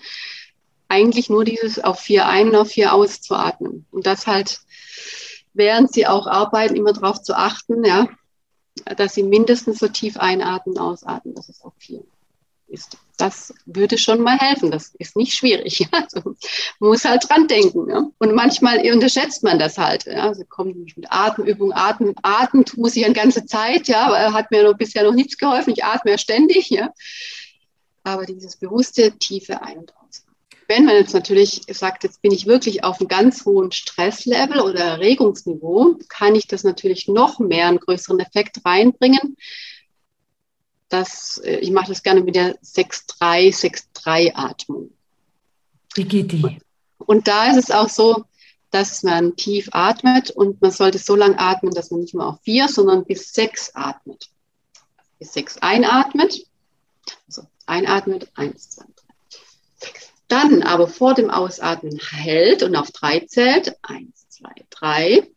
[0.88, 3.84] eigentlich nur dieses auf vier ein und auf vier auszuatmen.
[3.90, 4.60] Und das halt,
[5.52, 8.08] während sie auch arbeiten, immer darauf zu achten, ja,
[8.96, 12.02] dass sie mindestens so tief einatmen, ausatmen, dass es auf vier
[12.68, 12.96] ist.
[13.16, 14.70] Das würde schon mal helfen.
[14.70, 15.88] Das ist nicht schwierig.
[15.92, 16.36] Also,
[16.78, 17.90] man muss halt dran denken.
[17.90, 18.08] Ja.
[18.18, 20.06] Und manchmal unterschätzt man das halt.
[20.06, 20.28] Ja.
[20.28, 24.76] Also kommt mit Atemübung, Atmen, atmen muss ich eine ganze Zeit, ja, hat mir noch,
[24.76, 25.72] bisher noch nichts geholfen.
[25.72, 26.90] Ich atme ja ständig, ja
[28.02, 29.99] aber dieses bewusste tiefe Ein- und Aus.
[30.70, 34.78] Wenn man jetzt natürlich sagt, jetzt bin ich wirklich auf einem ganz hohen Stresslevel oder
[34.78, 39.36] Erregungsniveau, kann ich das natürlich noch mehr einen größeren Effekt reinbringen.
[40.88, 44.92] Das, äh, ich mache das gerne mit der 6-3, 6-3-Atmung.
[45.94, 46.60] Wie geht die?
[46.98, 48.26] Und da ist es auch so,
[48.70, 52.40] dass man tief atmet und man sollte so lange atmen, dass man nicht nur auf
[52.42, 54.30] vier, sondern bis sechs atmet.
[55.18, 56.46] Bis sechs einatmet.
[57.26, 59.10] Also Einatmet, eins, zwei, drei.
[60.30, 63.76] Dann aber vor dem Ausatmen hält und auf drei zählt.
[63.82, 65.28] Eins, zwei, drei.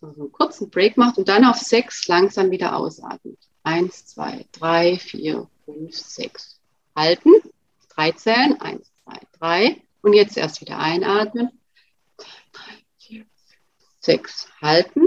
[0.00, 3.38] Also einen kurzen Break macht und dann auf sechs langsam wieder ausatmet.
[3.62, 6.58] Eins, zwei, drei, vier, fünf, sechs.
[6.96, 7.30] Halten.
[7.90, 8.58] Drei zählen.
[8.58, 9.82] Eins, zwei, drei.
[10.00, 11.50] Und jetzt erst wieder einatmen.
[14.00, 14.48] Sechs.
[14.62, 15.02] Halten.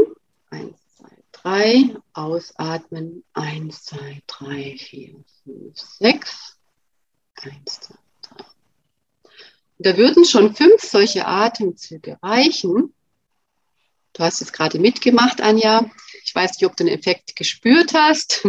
[0.52, 1.96] Eins, zwei, drei.
[2.14, 3.24] Ausatmen.
[3.34, 6.60] Eins, zwei, drei, vier, fünf, sechs.
[7.42, 7.96] Eins, zwei,
[9.86, 12.94] da würden schon fünf solche Atemzüge reichen.
[14.14, 15.90] Du hast es gerade mitgemacht, Anja.
[16.26, 18.46] Ich weiß nicht, ob du den Effekt gespürt hast.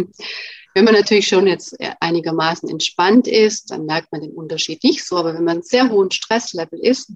[0.73, 5.17] Wenn man natürlich schon jetzt einigermaßen entspannt ist, dann merkt man den Unterschied nicht so.
[5.17, 7.11] Aber wenn man sehr hohen Stresslevel ist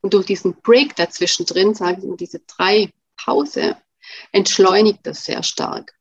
[0.00, 3.76] und durch diesen Break dazwischen drin, sage ich mal, diese drei Pause,
[4.32, 5.94] entschleunigt das sehr stark.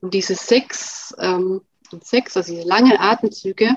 [0.00, 1.60] Und diese sechs, ähm,
[2.00, 3.76] sechs, also diese langen Atemzüge,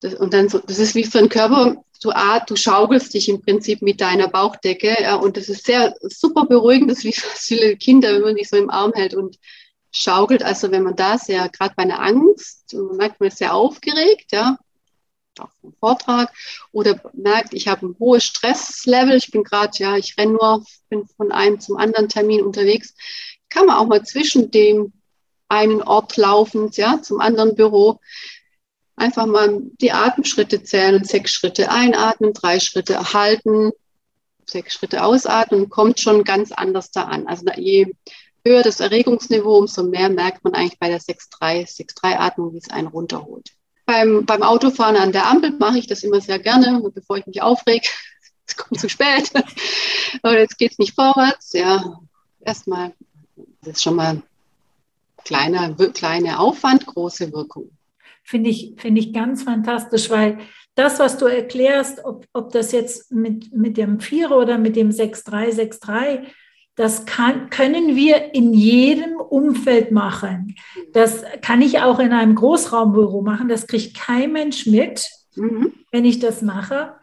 [0.00, 3.28] das, und dann so, das ist wie für den Körper, du, ah, du schaukelst dich
[3.28, 4.96] im Prinzip mit deiner Bauchdecke.
[5.00, 7.12] Ja, und das ist sehr super beruhigend, das ist wie
[7.56, 9.38] viele Kinder, wenn man dich so im Arm hält und
[9.92, 10.42] schaukelt.
[10.42, 14.32] Also wenn man da sehr, gerade bei einer Angst, man merkt, man ist sehr aufgeregt,
[14.32, 14.56] ja,
[15.38, 16.32] auch vom Vortrag,
[16.72, 21.06] oder merkt, ich habe ein hohes Stresslevel, ich bin gerade, ja, ich renne nur, bin
[21.16, 22.94] von einem zum anderen Termin unterwegs,
[23.48, 24.92] kann man auch mal zwischen dem
[25.48, 28.00] einen Ort laufend, ja, zum anderen Büro,
[29.00, 33.72] einfach mal die Atemschritte zählen, sechs Schritte einatmen, drei Schritte erhalten,
[34.44, 37.26] sechs Schritte ausatmen, kommt schon ganz anders da an.
[37.26, 37.92] Also je
[38.44, 42.88] höher das Erregungsniveau, umso mehr merkt man eigentlich bei der 6-3, 6-3-Atmung, wie es einen
[42.88, 43.50] runterholt.
[43.86, 47.42] Beim, beim Autofahren an der Ampel mache ich das immer sehr gerne, bevor ich mich
[47.42, 47.88] aufrege.
[48.46, 49.30] Es kommt zu spät.
[50.24, 51.52] Oder jetzt geht es nicht vorwärts.
[51.52, 52.00] Ja,
[52.40, 52.92] erstmal,
[53.60, 54.22] das ist schon mal
[55.24, 57.70] kleiner, kleiner Aufwand, große Wirkung
[58.30, 60.38] finde ich, finde ich ganz fantastisch, weil
[60.76, 64.90] das, was du erklärst, ob, ob das jetzt mit, mit dem Vierer oder mit dem
[64.90, 66.22] 6-3,
[66.76, 70.54] das kann, können wir in jedem Umfeld machen.
[70.92, 73.48] Das kann ich auch in einem Großraumbüro machen.
[73.48, 75.04] Das kriegt kein Mensch mit,
[75.34, 75.74] mhm.
[75.90, 76.94] wenn ich das mache.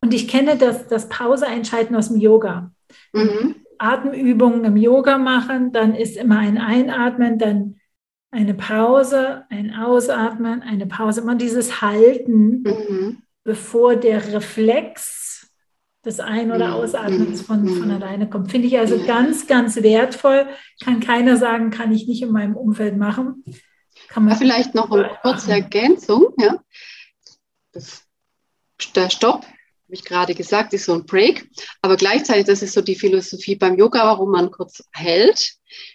[0.00, 2.70] Und ich kenne das, das Pause einschalten aus dem Yoga.
[3.12, 3.56] Mhm.
[3.78, 7.76] Atemübungen im Yoga machen, dann ist immer ein Einatmen, dann
[8.30, 13.22] eine Pause, ein Ausatmen, eine Pause, immer dieses Halten, mhm.
[13.44, 15.52] bevor der Reflex
[16.04, 16.74] des Ein- oder mhm.
[16.74, 17.80] Ausatmens von, mhm.
[17.80, 18.50] von alleine kommt.
[18.50, 20.46] Finde ich also ganz, ganz wertvoll.
[20.82, 23.44] Kann keiner sagen, kann ich nicht in meinem Umfeld machen.
[24.08, 26.28] Kann man ja, vielleicht noch eine kurze Ergänzung.
[26.38, 26.60] Ja.
[27.72, 28.04] Das,
[28.94, 29.44] der Stopp
[29.86, 31.48] habe ich gerade gesagt, ist so ein Break.
[31.80, 35.52] Aber gleichzeitig, das ist so die Philosophie beim Yoga, warum man kurz hält,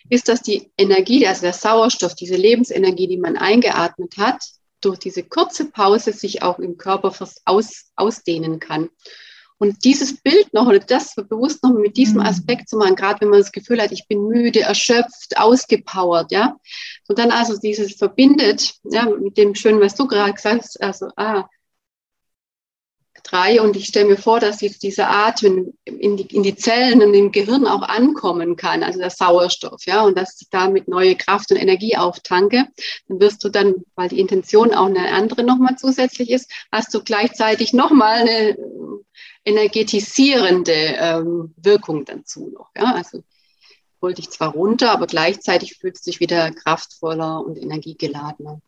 [0.09, 4.41] ist, dass die Energie, also der Sauerstoff, diese Lebensenergie, die man eingeatmet hat,
[4.79, 7.13] durch diese kurze Pause sich auch im Körper
[7.45, 8.89] aus, ausdehnen kann.
[9.57, 12.25] Und dieses Bild noch oder das bewusst noch mit diesem mhm.
[12.25, 16.55] Aspekt zu machen, gerade wenn man das Gefühl hat, ich bin müde, erschöpft, ausgepowert, ja.
[17.09, 21.09] Und dann also dieses verbindet, ja, mit dem schönen, was du gerade gesagt hast, also,
[21.17, 21.47] ah,
[23.23, 27.01] drei und ich stelle mir vor, dass jetzt dieser Atem in die, in die Zellen
[27.01, 31.15] und im Gehirn auch ankommen kann, also der Sauerstoff, ja, und dass ich damit neue
[31.15, 32.65] Kraft und Energie auftanke,
[33.07, 37.03] dann wirst du dann, weil die Intention auch eine andere nochmal zusätzlich ist, hast du
[37.03, 38.57] gleichzeitig nochmal eine
[39.45, 43.23] energetisierende ähm, Wirkung dazu noch, ja, also
[44.01, 48.61] holt dich zwar runter, aber gleichzeitig fühlst du dich wieder kraftvoller und energiegeladener.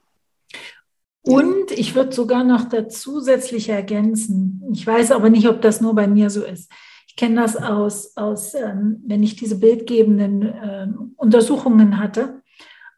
[1.25, 4.61] Und ich würde sogar noch dazu zusätzlich ergänzen.
[4.73, 6.69] Ich weiß aber nicht, ob das nur bei mir so ist.
[7.07, 12.41] Ich kenne das aus, aus ähm, wenn ich diese bildgebenden äh, Untersuchungen hatte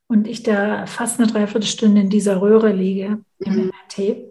[0.07, 3.71] und ich da fast eine Dreiviertelstunde in dieser Röhre liege im mhm.
[3.71, 4.25] MRT.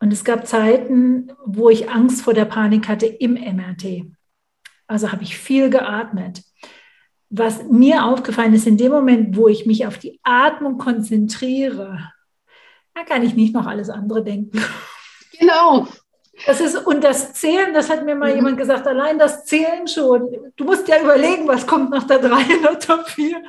[0.00, 4.04] Und es gab Zeiten, wo ich Angst vor der Panik hatte im MRT.
[4.86, 6.42] Also habe ich viel geatmet.
[7.30, 12.12] Was mir aufgefallen ist, in dem Moment, wo ich mich auf die Atmung konzentriere,
[12.94, 14.62] da kann ich nicht noch alles andere denken.
[15.38, 15.88] Genau.
[16.46, 18.36] Das ist, und das Zählen, das hat mir mal mhm.
[18.36, 20.52] jemand gesagt, allein das Zählen schon.
[20.56, 22.28] Du musst ja überlegen, was kommt nach der 3
[22.60, 23.42] oder Top 4.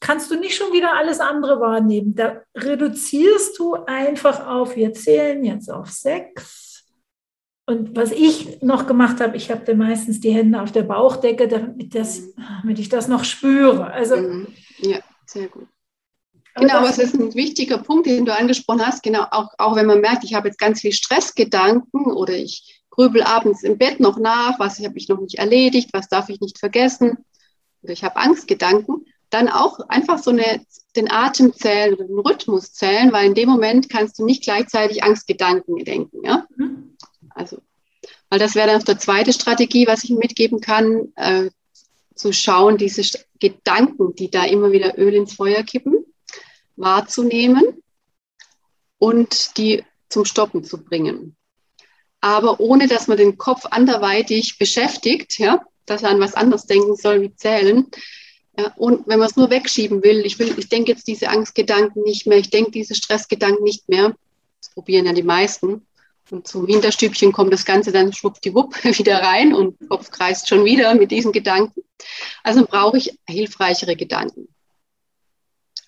[0.00, 2.14] Kannst du nicht schon wieder alles andere wahrnehmen.
[2.14, 6.84] Da reduzierst du einfach auf, wir zählen jetzt auf 6.
[7.66, 11.48] Und was ich noch gemacht habe, ich habe dann meistens die Hände auf der Bauchdecke,
[11.48, 12.22] damit, das,
[12.62, 13.92] damit ich das noch spüre.
[13.92, 14.48] Also, mhm.
[14.78, 15.68] ja, sehr gut.
[16.56, 19.02] Genau, aber es ist ein wichtiger Punkt, den du angesprochen hast.
[19.02, 23.22] Genau, auch, auch wenn man merkt, ich habe jetzt ganz viel Stressgedanken oder ich grübel
[23.22, 26.58] abends im Bett noch nach, was habe ich noch nicht erledigt, was darf ich nicht
[26.58, 27.18] vergessen
[27.82, 30.64] oder ich habe Angstgedanken, dann auch einfach so eine,
[30.96, 35.04] den Atem zählen oder den Rhythmus zählen, weil in dem Moment kannst du nicht gleichzeitig
[35.04, 36.24] Angstgedanken denken.
[36.24, 36.46] Ja?
[36.56, 36.96] Mhm.
[37.30, 37.58] Also,
[38.28, 41.50] weil das wäre dann auch die zweite Strategie, was ich mitgeben kann, äh,
[42.14, 43.02] zu schauen, diese
[43.38, 46.04] Gedanken, die da immer wieder Öl ins Feuer kippen,
[46.80, 47.82] wahrzunehmen
[48.98, 51.36] und die zum Stoppen zu bringen.
[52.20, 56.96] Aber ohne, dass man den Kopf anderweitig beschäftigt, ja, dass er an was anderes denken
[56.96, 57.86] soll wie zählen.
[58.58, 62.02] Ja, und wenn man es nur wegschieben will, ich will, ich denke jetzt diese Angstgedanken
[62.02, 64.14] nicht mehr, ich denke diese Stressgedanken nicht mehr.
[64.60, 65.86] Das probieren ja die meisten.
[66.30, 70.94] Und zum Hinterstübchen kommt das Ganze dann schwuppdiwupp wieder rein und Kopf kreist schon wieder
[70.94, 71.82] mit diesen Gedanken.
[72.42, 74.48] Also brauche ich hilfreichere Gedanken.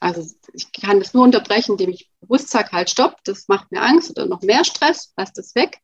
[0.02, 3.80] Also ich kann das nur unterbrechen, indem ich bewusst sage, halt stopp, das macht mir
[3.80, 5.78] Angst oder noch mehr Stress, lass das weg,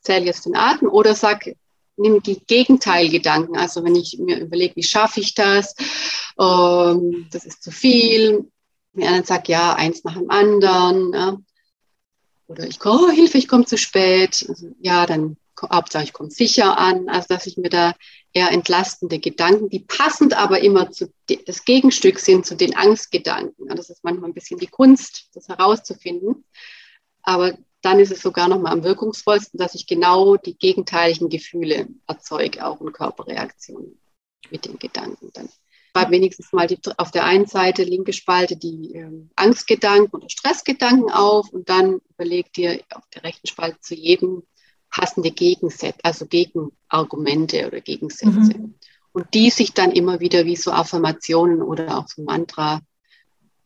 [0.00, 1.54] zähle jetzt den Atem oder sag,
[1.96, 3.56] nimm die Gegenteilgedanken.
[3.56, 5.76] Also wenn ich mir überlege, wie schaffe ich das,
[6.38, 8.50] ähm, das ist zu viel,
[8.92, 11.38] mir anderen sagt, ja, eins nach dem anderen, ja.
[12.48, 16.30] oder ich komme, oh, Hilfe, ich komme zu spät, also, ja, dann Hauptsache ich komme
[16.30, 17.94] sicher an, also dass ich mir da
[18.32, 21.12] eher entlastende Gedanken, die passend aber immer zu
[21.46, 23.68] das Gegenstück sind zu den Angstgedanken.
[23.68, 26.44] Das ist manchmal ein bisschen die Kunst, das herauszufinden.
[27.22, 31.88] Aber dann ist es sogar noch mal am wirkungsvollsten, dass ich genau die gegenteiligen Gefühle
[32.06, 33.98] erzeuge, auch in Körperreaktionen
[34.50, 35.48] mit den Gedanken dann.
[35.92, 41.10] Schreib wenigstens mal die, auf der einen Seite linke Spalte die ähm, Angstgedanken oder Stressgedanken
[41.10, 44.44] auf und dann überleg dir auf der rechten Spalte zu jedem
[44.90, 48.58] passende Gegensätze, also Gegenargumente oder Gegensätze.
[48.58, 48.74] Mhm.
[49.12, 52.80] Und die sich dann immer wieder wie so Affirmationen oder auch so Mantra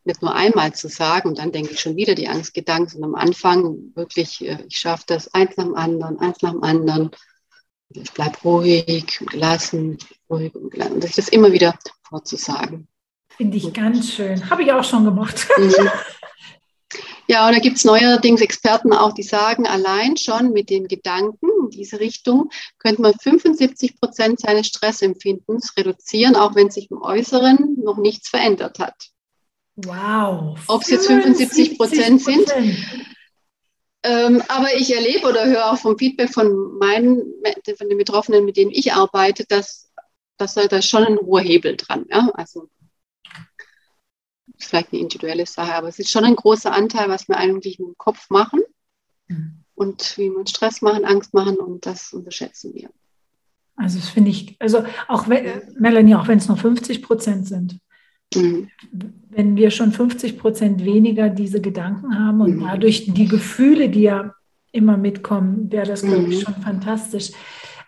[0.05, 3.21] nicht nur einmal zu sagen und dann denke ich schon wieder die Angstgedanken, sondern am
[3.21, 7.11] Anfang wirklich, äh, ich schaffe das eins nach dem anderen, eins nach dem anderen.
[7.89, 9.99] Ich bleibe ruhig und gelassen,
[10.29, 10.95] ruhig und gelassen.
[10.95, 12.89] Und sich das immer wieder vorzusagen.
[13.29, 14.49] Finde ich ganz schön.
[14.51, 15.47] Habe ich auch schon gemacht.
[15.57, 15.73] Mhm.
[17.27, 21.49] Ja, und da gibt es neuerdings Experten auch, die sagen, allein schon mit den Gedanken
[21.63, 27.77] in diese Richtung könnte man 75 Prozent seines Stressempfindens reduzieren, auch wenn sich im Äußeren
[27.83, 28.95] noch nichts verändert hat.
[29.77, 30.59] Wow.
[30.69, 32.53] Ob es jetzt 75 Prozent sind.
[34.03, 37.23] Ähm, aber ich erlebe oder höre auch vom Feedback von meinen,
[37.79, 39.91] von den Betroffenen, mit denen ich arbeite, dass,
[40.37, 42.05] dass da schon ein hoher Hebel dran.
[42.11, 42.31] Ja?
[42.35, 42.69] Also
[44.59, 47.95] vielleicht eine individuelle Sache, aber es ist schon ein großer Anteil, was wir eigentlich im
[47.97, 48.61] Kopf machen
[49.29, 49.65] mhm.
[49.75, 52.91] und wie wir Stress machen, Angst machen und das unterschätzen wir.
[53.77, 55.47] Also das finde ich, also auch wenn,
[55.77, 57.79] Melanie, auch wenn es nur 50 Prozent sind,
[58.35, 58.69] mhm.
[59.31, 62.61] wenn wir schon 50 Prozent weniger diese Gedanken haben und mhm.
[62.61, 64.35] dadurch die Gefühle, die ja
[64.71, 66.43] immer mitkommen, wäre das, glaube ich, mhm.
[66.43, 67.33] schon fantastisch.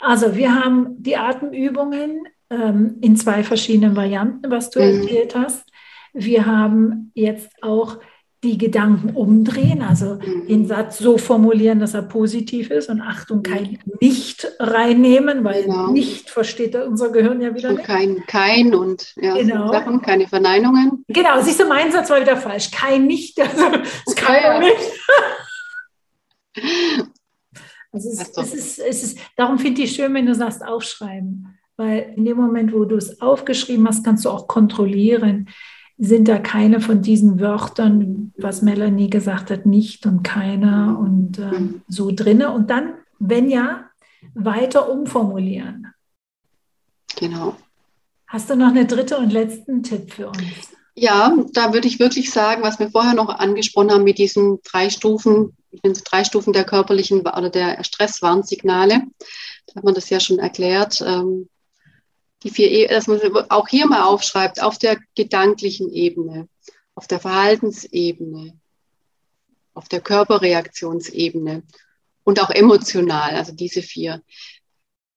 [0.01, 5.03] Also wir haben die Atemübungen ähm, in zwei verschiedenen Varianten, was du mhm.
[5.03, 5.64] erzählt hast.
[6.17, 7.99] Wir haben jetzt auch
[8.43, 10.47] die Gedanken umdrehen, also mhm.
[10.47, 15.91] den Satz so formulieren, dass er positiv ist und Achtung, kein Nicht reinnehmen, weil genau.
[15.91, 17.85] Nicht versteht unser Gehirn ja wieder nicht.
[17.85, 19.73] Kein, kein und ja, genau.
[19.73, 21.05] Sachen, keine Verneinungen.
[21.09, 22.71] Genau, siehst du, mein Satz war wieder falsch.
[22.71, 24.77] Kein Nicht, also es kann ja nicht.
[27.93, 31.59] Also es, es ist, es ist, darum finde ich schön, wenn du sagst, aufschreiben.
[31.79, 35.49] Weil in dem Moment, wo du es aufgeschrieben hast, kannst du auch kontrollieren,
[35.99, 41.80] sind da keine von diesen Wörtern, was Melanie gesagt hat, nicht und keiner und äh,
[41.88, 42.53] so drinne.
[42.53, 43.86] Und dann, wenn ja,
[44.34, 45.86] weiter umformulieren.
[47.18, 47.57] Genau.
[48.26, 50.76] Hast du noch einen dritten und letzten Tipp für uns?
[50.94, 54.90] Ja, da würde ich wirklich sagen, was wir vorher noch angesprochen haben mit diesen drei
[54.90, 59.03] Stufen, ich finde drei Stufen der körperlichen oder der Stresswarnsignale.
[59.66, 61.03] Da hat man das ja schon erklärt.
[61.07, 61.49] Ähm,
[62.43, 66.49] die vier, e, dass man auch hier mal aufschreibt, auf der gedanklichen Ebene,
[66.95, 68.59] auf der Verhaltensebene,
[69.74, 71.62] auf der Körperreaktionsebene
[72.24, 74.22] und auch emotional, also diese vier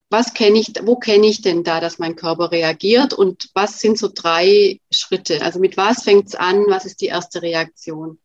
[0.10, 3.98] was kenne ich, wo kenne ich denn da, dass mein Körper reagiert und was sind
[3.98, 5.42] so drei Schritte?
[5.44, 6.66] Also mit was fängt es an?
[6.68, 8.20] Was ist die erste Reaktion?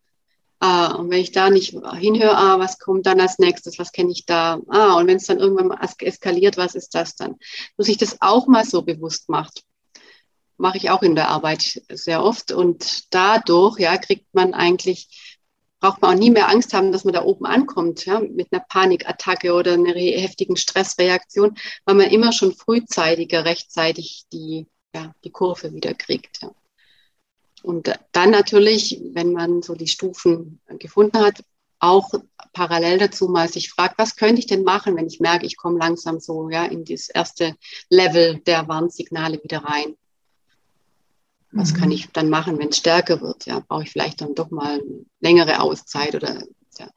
[0.59, 3.77] Ah, und wenn ich da nicht hinhöre, ah, was kommt dann als nächstes?
[3.77, 4.59] Was kenne ich da?
[4.67, 7.35] Ah, und wenn es dann irgendwann mal eskaliert, was ist das dann?
[7.77, 9.63] Muss ich das auch mal so bewusst macht.
[10.57, 12.51] Mache ich auch in der Arbeit sehr oft.
[12.51, 15.09] Und dadurch, ja, kriegt man eigentlich
[15.85, 18.63] braucht man auch nie mehr Angst haben, dass man da oben ankommt, ja, mit einer
[18.67, 25.73] Panikattacke oder einer heftigen Stressreaktion, weil man immer schon frühzeitiger, rechtzeitig die, ja, die Kurve
[25.73, 26.41] wieder kriegt.
[26.41, 26.51] Ja.
[27.65, 31.43] Und dann natürlich, wenn man so die Stufen gefunden hat,
[31.79, 32.13] auch
[32.53, 35.79] parallel dazu mal sich fragt, was könnte ich denn machen, wenn ich merke, ich komme
[35.79, 37.55] langsam so ja, in das erste
[37.89, 39.97] Level der Warnsignale wieder rein.
[41.53, 41.77] Was mhm.
[41.77, 43.47] kann ich dann machen, wenn es stärker wird?
[43.47, 46.43] Ja, brauche ich vielleicht dann doch mal eine längere Auszeit oder
[46.77, 46.91] ja.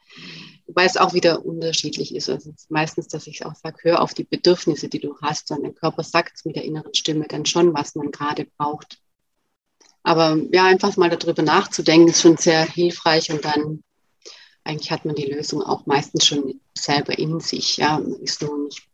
[0.66, 2.28] Wobei es auch wieder unterschiedlich ist.
[2.28, 5.50] Also ist meistens, dass ich auch sage, hör auf die Bedürfnisse, die du hast.
[5.50, 8.98] Und der Körper sagt es mit der inneren Stimme dann schon, was man gerade braucht.
[10.08, 13.82] Aber ja, einfach mal darüber nachzudenken, ist schon sehr hilfreich und dann
[14.64, 17.76] eigentlich hat man die Lösung auch meistens schon selber in sich.
[17.76, 18.88] Ja, ist nur nicht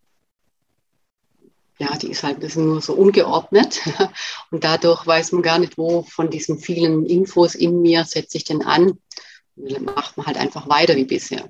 [1.78, 3.80] ja, die ist halt ist nur so ungeordnet
[4.50, 8.44] und dadurch weiß man gar nicht, wo von diesen vielen Infos in mir setze ich
[8.44, 8.98] denn an.
[9.54, 11.48] Und dann macht man halt einfach weiter wie bisher.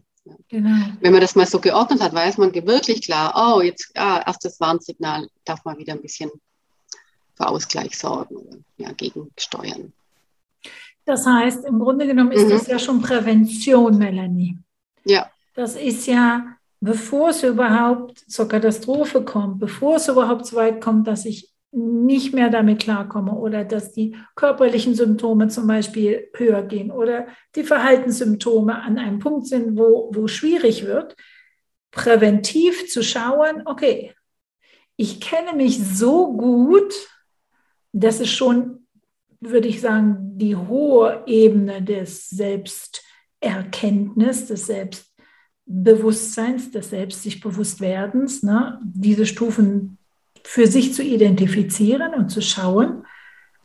[0.48, 0.92] Genau.
[1.00, 4.60] Wenn man das mal so geordnet hat, weiß man wirklich klar, oh, jetzt ah, erstes
[4.60, 6.30] Warnsignal, darf man wieder ein bisschen
[7.35, 9.93] für Ausgleich sorgen oder ja, gegensteuern.
[11.05, 12.51] Das heißt, im Grunde genommen ist mhm.
[12.51, 14.59] das ja schon Prävention, Melanie.
[15.05, 15.30] Ja.
[15.55, 16.55] Das ist ja
[16.85, 22.35] bevor es überhaupt zur Katastrophe kommt, bevor es überhaupt so weit kommt, dass ich nicht
[22.35, 27.26] mehr damit klarkomme oder dass die körperlichen Symptome zum Beispiel höher gehen oder
[27.57, 31.16] die Verhaltenssymptome an einem Punkt sind, wo, wo schwierig wird,
[31.91, 34.14] präventiv zu schauen, okay,
[34.97, 36.93] ich kenne mich so gut,
[37.95, 38.86] das ist schon,
[39.40, 45.14] würde ich sagen, die hohe Ebene des Selbsterkenntnis, des Selbst
[45.64, 49.97] Bewusstseins, des Selbst sich bewusst werdens, ne, diese Stufen
[50.42, 53.07] für sich zu identifizieren und zu schauen,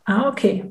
[0.04, 0.70] ah, okay,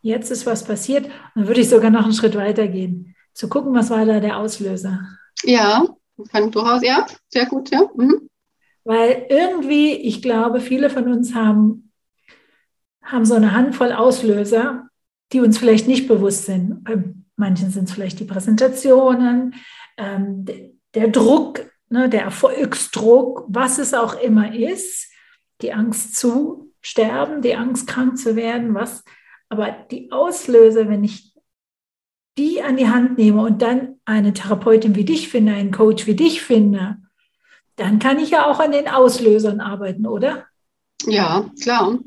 [0.00, 1.10] jetzt ist was passiert.
[1.34, 4.38] Dann würde ich sogar noch einen Schritt weiter gehen, zu gucken, was war da der
[4.38, 5.00] Auslöser.
[5.42, 5.84] Ja,
[6.30, 7.88] kann durchaus, ja, sehr gut, ja.
[7.94, 8.28] Mhm.
[8.84, 11.91] Weil irgendwie, ich glaube, viele von uns haben,
[13.02, 14.88] haben so eine Handvoll Auslöser,
[15.32, 16.84] die uns vielleicht nicht bewusst sind.
[16.84, 17.02] Bei
[17.36, 19.54] manchen sind es vielleicht die Präsentationen,
[19.96, 20.44] ähm,
[20.94, 25.10] der Druck, ne, der Erfolgsdruck, was es auch immer ist,
[25.62, 29.04] die Angst zu sterben, die Angst krank zu werden, was,
[29.48, 31.32] aber die Auslöser, wenn ich
[32.38, 36.16] die an die Hand nehme und dann eine Therapeutin wie dich finde, einen Coach wie
[36.16, 36.96] dich finde,
[37.76, 40.46] dann kann ich ja auch an den Auslösern arbeiten, oder?
[41.04, 41.98] Ja, klar.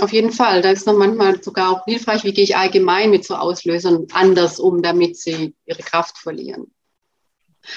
[0.00, 0.62] Auf jeden Fall.
[0.62, 4.58] Da ist noch manchmal sogar auch hilfreich, wie gehe ich allgemein mit so Auslösern anders
[4.58, 6.72] um, damit sie ihre Kraft verlieren.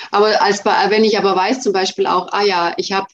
[0.10, 3.08] Aber als, wenn ich aber weiß zum Beispiel auch, ah ja, ich habe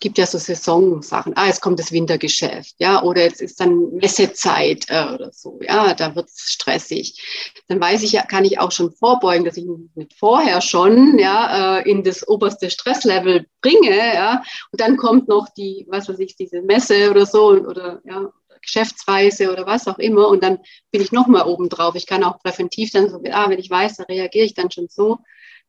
[0.00, 1.34] gibt ja so Saisonsachen.
[1.36, 5.94] Ah, jetzt kommt das Wintergeschäft, ja, oder jetzt ist dann Messezeit äh, oder so, ja,
[5.94, 7.22] da wird es stressig.
[7.68, 11.78] Dann weiß ich ja, kann ich auch schon vorbeugen, dass ich mich vorher schon, ja,
[11.78, 14.42] äh, in das oberste Stresslevel bringe, ja,
[14.72, 18.32] und dann kommt noch die, was weiß ich, diese Messe oder so oder ja,
[18.62, 20.58] Geschäftsreise oder was auch immer und dann
[20.90, 21.94] bin ich noch mal oben drauf.
[21.94, 24.88] Ich kann auch präventiv dann so, ah, wenn ich weiß, da reagiere ich dann schon
[24.88, 25.18] so,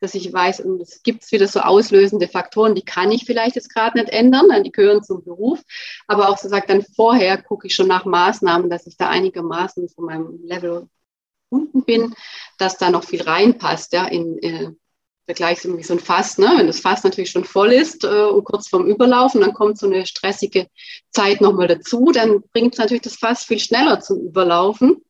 [0.01, 3.73] dass ich weiß, und es gibt wieder so auslösende Faktoren, die kann ich vielleicht jetzt
[3.73, 5.61] gerade nicht ändern, die gehören zum Beruf,
[6.07, 9.87] aber auch so sagt dann vorher gucke ich schon nach Maßnahmen, dass ich da einigermaßen
[9.89, 10.89] von meinem Level
[11.49, 12.15] unten bin,
[12.57, 14.71] dass da noch viel reinpasst, ja, in, äh,
[15.25, 16.51] vergleichst wie so ein Fass, ne?
[16.57, 19.85] wenn das Fass natürlich schon voll ist äh, und kurz vorm Überlaufen, dann kommt so
[19.85, 20.67] eine stressige
[21.11, 25.03] Zeit nochmal dazu, dann bringt natürlich das Fass viel schneller zum Überlaufen.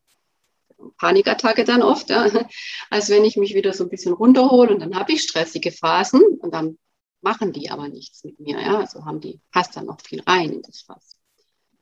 [0.97, 2.27] Panikattacke dann oft, ja,
[2.89, 6.21] als wenn ich mich wieder so ein bisschen runterhole und dann habe ich stressige Phasen
[6.39, 6.77] und dann
[7.21, 8.59] machen die aber nichts mit mir.
[8.59, 11.15] Ja, also haben die, passt dann noch viel rein in das Fass.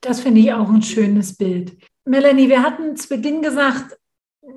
[0.02, 1.78] Das finde ich auch ein schönes Bild.
[2.06, 3.97] Melanie, wir hatten zu Beginn gesagt,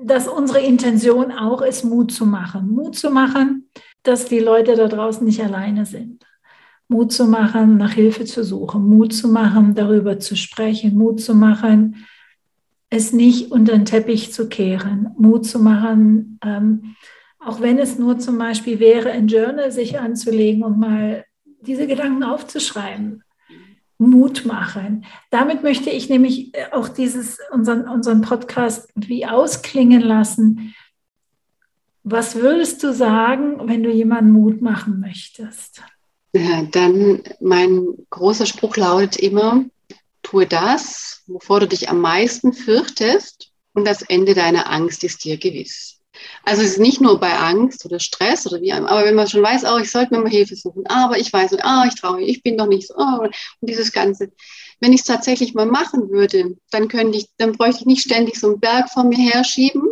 [0.03, 2.69] dass unsere Intention auch ist, Mut zu machen.
[2.69, 3.69] Mut zu machen,
[4.03, 6.25] dass die Leute da draußen nicht alleine sind.
[6.87, 8.85] Mut zu machen, nach Hilfe zu suchen.
[8.85, 10.95] Mut zu machen, darüber zu sprechen.
[10.97, 12.05] Mut zu machen,
[12.93, 15.15] es nicht unter den Teppich zu kehren.
[15.17, 16.95] Mut zu machen, ähm,
[17.39, 21.25] auch wenn es nur zum Beispiel wäre, ein Journal sich anzulegen und mal
[21.61, 23.23] diese Gedanken aufzuschreiben.
[23.97, 25.05] Mut machen.
[25.31, 30.75] Damit möchte ich nämlich auch dieses, unseren, unseren Podcast wie ausklingen lassen.
[32.03, 35.81] Was würdest du sagen, wenn du jemanden Mut machen möchtest?
[36.33, 39.65] Ja, dann mein großer Spruch lautet immer,
[40.23, 45.37] tue das, wovor du dich am meisten fürchtest und das Ende deiner Angst ist dir
[45.37, 45.99] gewiss.
[46.43, 49.41] Also es ist nicht nur bei Angst oder Stress oder wie, aber wenn man schon
[49.41, 52.29] weiß, oh, ich sollte mir mal Hilfe suchen, aber ich weiß, oh, ich traue mich,
[52.29, 54.31] ich bin doch nicht so, oh, und dieses Ganze.
[54.79, 58.39] Wenn ich es tatsächlich mal machen würde, dann könnte ich, dann bräuchte ich nicht ständig
[58.39, 59.89] so einen Berg vor mir herschieben.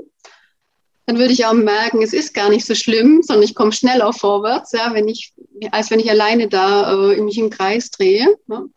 [1.07, 4.13] Dann würde ich auch merken, es ist gar nicht so schlimm, sondern ich komme schneller
[4.13, 5.33] vorwärts, ja, wenn ich,
[5.71, 8.27] als wenn ich alleine da äh, mich im Kreis drehe.
[8.47, 8.69] Ne?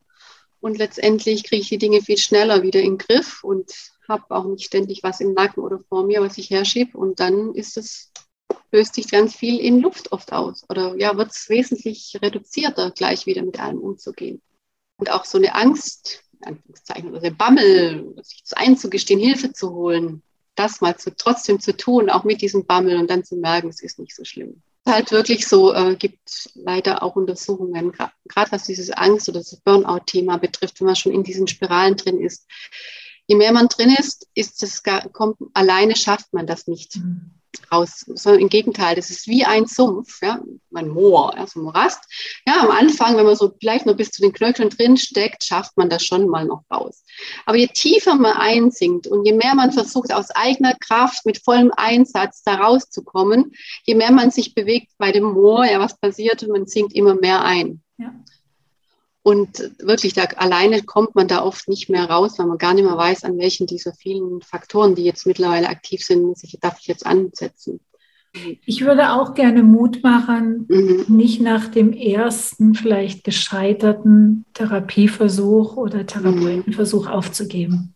[0.65, 3.71] Und letztendlich kriege ich die Dinge viel schneller wieder in den Griff und
[4.09, 6.97] habe auch nicht ständig was im Nacken oder vor mir, was ich herschiebe.
[6.97, 8.11] Und dann ist es,
[8.73, 10.65] löst sich ganz viel in Luft oft aus.
[10.71, 14.41] Oder ja, wird es wesentlich reduzierter, gleich wieder mit allem umzugehen.
[14.97, 20.23] Und auch so eine Angst, Anführungszeichen, oder der Bammel, sich einzugestehen, Hilfe zu holen,
[20.55, 23.83] das mal zu, trotzdem zu tun, auch mit diesem Bammel und dann zu merken, es
[23.83, 24.63] ist nicht so schlimm.
[24.87, 30.37] Halt wirklich so, äh, gibt leider auch Untersuchungen, gerade was dieses Angst- oder das Burnout-Thema
[30.37, 32.47] betrifft, wenn man schon in diesen Spiralen drin ist,
[33.27, 34.83] je mehr man drin ist, ist es
[35.13, 36.97] kommt, alleine schafft man das nicht.
[36.97, 37.31] Mhm.
[37.73, 40.41] Raus, sondern im Gegenteil, das ist wie ein Sumpf, ja,
[40.75, 42.01] ein Moor, ja, so ein Morast.
[42.47, 45.77] Ja, am Anfang, wenn man so vielleicht nur bis zu den Knöcheln drin steckt, schafft
[45.77, 47.05] man das schon mal noch raus.
[47.47, 51.73] Aber je tiefer man einsinkt und je mehr man versucht, aus eigener Kraft mit vollem
[51.77, 53.53] Einsatz da rauszukommen,
[53.85, 57.15] je mehr man sich bewegt bei dem Moor, ja, was passiert, und man sinkt immer
[57.15, 57.83] mehr ein.
[57.99, 58.13] Ja.
[59.25, 62.85] Und wirklich, da alleine kommt man da oft nicht mehr raus, weil man gar nicht
[62.85, 66.79] mehr weiß, an welchen dieser vielen Faktoren, die jetzt mittlerweile aktiv sind, muss ich, darf
[66.79, 67.81] ich jetzt ansetzen.
[68.67, 71.07] Ich würde auch gerne Mut machen, mhm.
[71.09, 77.95] nicht nach dem ersten vielleicht gescheiterten Therapieversuch oder Therapeutenversuch aufzugeben.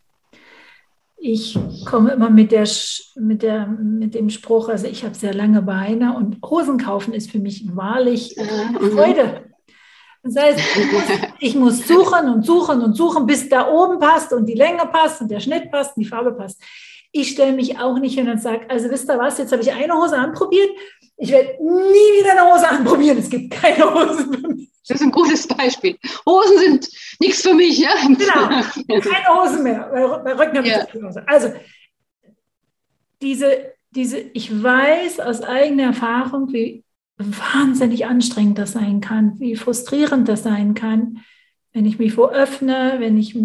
[1.18, 2.66] Ich komme immer mit, der,
[3.16, 7.30] mit, der, mit dem Spruch, also ich habe sehr lange Beine und Hosen kaufen ist
[7.30, 8.92] für mich wahrlich mhm.
[8.92, 9.47] Freude.
[10.22, 11.02] Das heißt, ich muss,
[11.38, 15.20] ich muss suchen und suchen und suchen, bis da oben passt und die Länge passt
[15.20, 16.60] und der Schnitt passt und die Farbe passt.
[17.12, 19.72] Ich stelle mich auch nicht hin und sage, also wisst ihr was, jetzt habe ich
[19.72, 20.70] eine Hose anprobiert,
[21.18, 23.18] ich werde nie wieder eine Hose anprobieren.
[23.18, 24.70] Es gibt keine Hosen für mich.
[24.86, 25.98] Das ist ein gutes Beispiel.
[26.24, 26.88] Hosen sind
[27.18, 27.90] nichts für mich, ja?
[28.06, 28.48] Genau,
[29.00, 29.90] keine Hosen mehr.
[30.24, 30.84] Bei Rücken habe ich ja.
[30.86, 31.24] keine Hose.
[31.26, 31.52] Also,
[33.20, 36.84] diese, diese, ich weiß aus eigener Erfahrung, wie
[37.18, 41.18] wahnsinnig anstrengend das sein kann, wie frustrierend das sein kann,
[41.72, 43.36] wenn ich mich wo öffne, wenn ich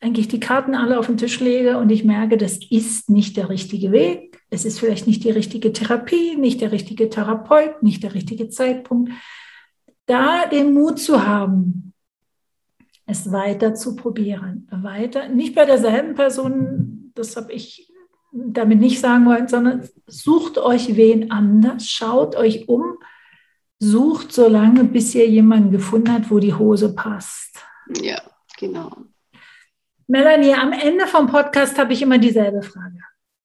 [0.00, 3.48] eigentlich die Karten alle auf den Tisch lege und ich merke, das ist nicht der
[3.48, 4.40] richtige Weg.
[4.48, 9.12] Es ist vielleicht nicht die richtige Therapie, nicht der richtige Therapeut, nicht der richtige Zeitpunkt.
[10.06, 11.92] Da den Mut zu haben,
[13.06, 14.68] es weiter zu probieren.
[14.70, 17.87] Weiter, nicht bei derselben Person, das habe ich
[18.32, 22.98] damit nicht sagen wollen, sondern sucht euch wen anders, schaut euch um,
[23.78, 27.62] sucht so lange, bis ihr jemanden gefunden habt, wo die Hose passt.
[28.00, 28.20] Ja,
[28.58, 28.90] genau.
[30.06, 32.98] Melanie, am Ende vom Podcast habe ich immer dieselbe Frage.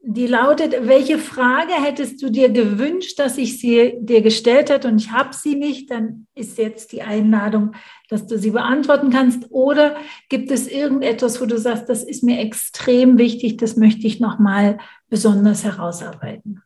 [0.06, 4.98] Die lautet, welche Frage hättest du dir gewünscht, dass ich sie dir gestellt hätte und
[4.98, 7.74] ich habe sie nicht, dann ist jetzt die Einladung,
[8.14, 9.48] dass du sie beantworten kannst.
[9.49, 9.98] Oder
[10.30, 14.77] gibt es irgendetwas, wo du sagst, das ist mir extrem wichtig, das möchte ich nochmal
[15.10, 16.61] besonders herausarbeiten?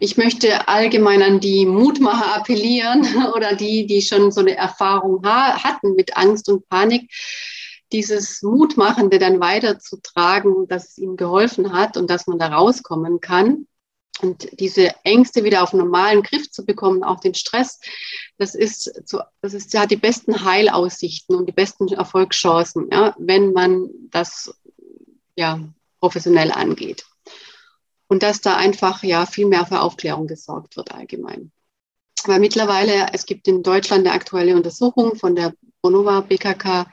[0.00, 3.04] Ich möchte allgemein an die Mutmacher appellieren
[3.36, 7.10] oder die, die schon so eine Erfahrung hatten mit Angst und Panik
[7.92, 13.66] dieses Mutmachende dann weiterzutragen, dass es ihm geholfen hat und dass man da rauskommen kann.
[14.22, 17.80] Und diese Ängste wieder auf normalen Griff zu bekommen, auch den Stress,
[18.38, 23.52] das ist, so, das ist, ja die besten Heilaussichten und die besten Erfolgschancen, ja, wenn
[23.52, 24.54] man das
[25.36, 25.60] ja
[26.00, 27.04] professionell angeht.
[28.08, 31.52] Und dass da einfach ja viel mehr für Aufklärung gesorgt wird allgemein.
[32.24, 35.52] Weil mittlerweile, es gibt in Deutschland eine aktuelle Untersuchung von der
[35.82, 36.86] Bonova BKK,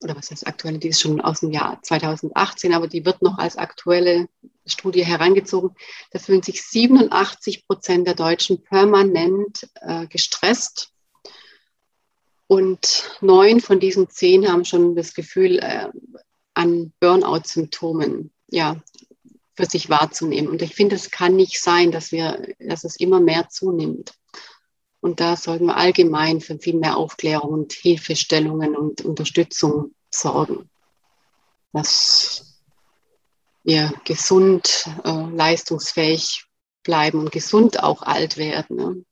[0.00, 3.38] oder was heißt aktuelle, die ist schon aus dem Jahr 2018, aber die wird noch
[3.38, 4.28] als aktuelle
[4.66, 5.74] Studie herangezogen,
[6.10, 10.90] da fühlen sich 87 Prozent der Deutschen permanent äh, gestresst.
[12.46, 15.88] Und neun von diesen zehn haben schon das Gefühl äh,
[16.54, 18.82] an Burnout-Symptomen ja,
[19.54, 20.50] für sich wahrzunehmen.
[20.50, 24.14] Und ich finde, es kann nicht sein, dass, wir, dass es immer mehr zunimmt.
[25.00, 30.70] Und da sollten wir allgemein für viel mehr Aufklärung und Hilfestellungen und Unterstützung sorgen.
[31.72, 32.53] Dass
[33.64, 36.44] wir gesund, äh, leistungsfähig
[36.82, 38.76] bleiben und gesund auch alt werden.
[38.76, 39.04] Ne?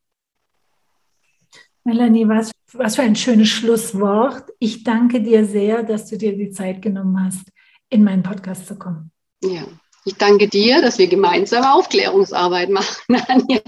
[1.85, 4.45] Melanie, was, was für ein schönes Schlusswort.
[4.61, 7.49] Ich danke dir sehr, dass du dir die Zeit genommen hast,
[7.89, 9.11] in meinen Podcast zu kommen.
[9.43, 9.65] Ja,
[10.05, 13.61] ich danke dir, dass wir gemeinsam Aufklärungsarbeit machen, Anja.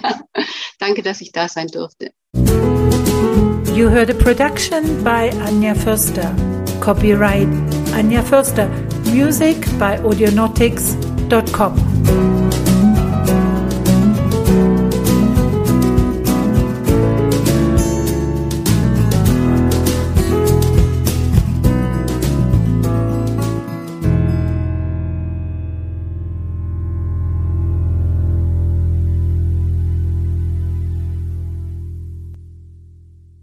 [0.79, 2.13] danke, dass ich da sein durfte.
[3.75, 6.33] You heard a production by Anja Förster.
[6.81, 7.49] Copyright
[7.93, 8.71] Anja Förster.
[9.15, 12.44] Music by Audionautics.com.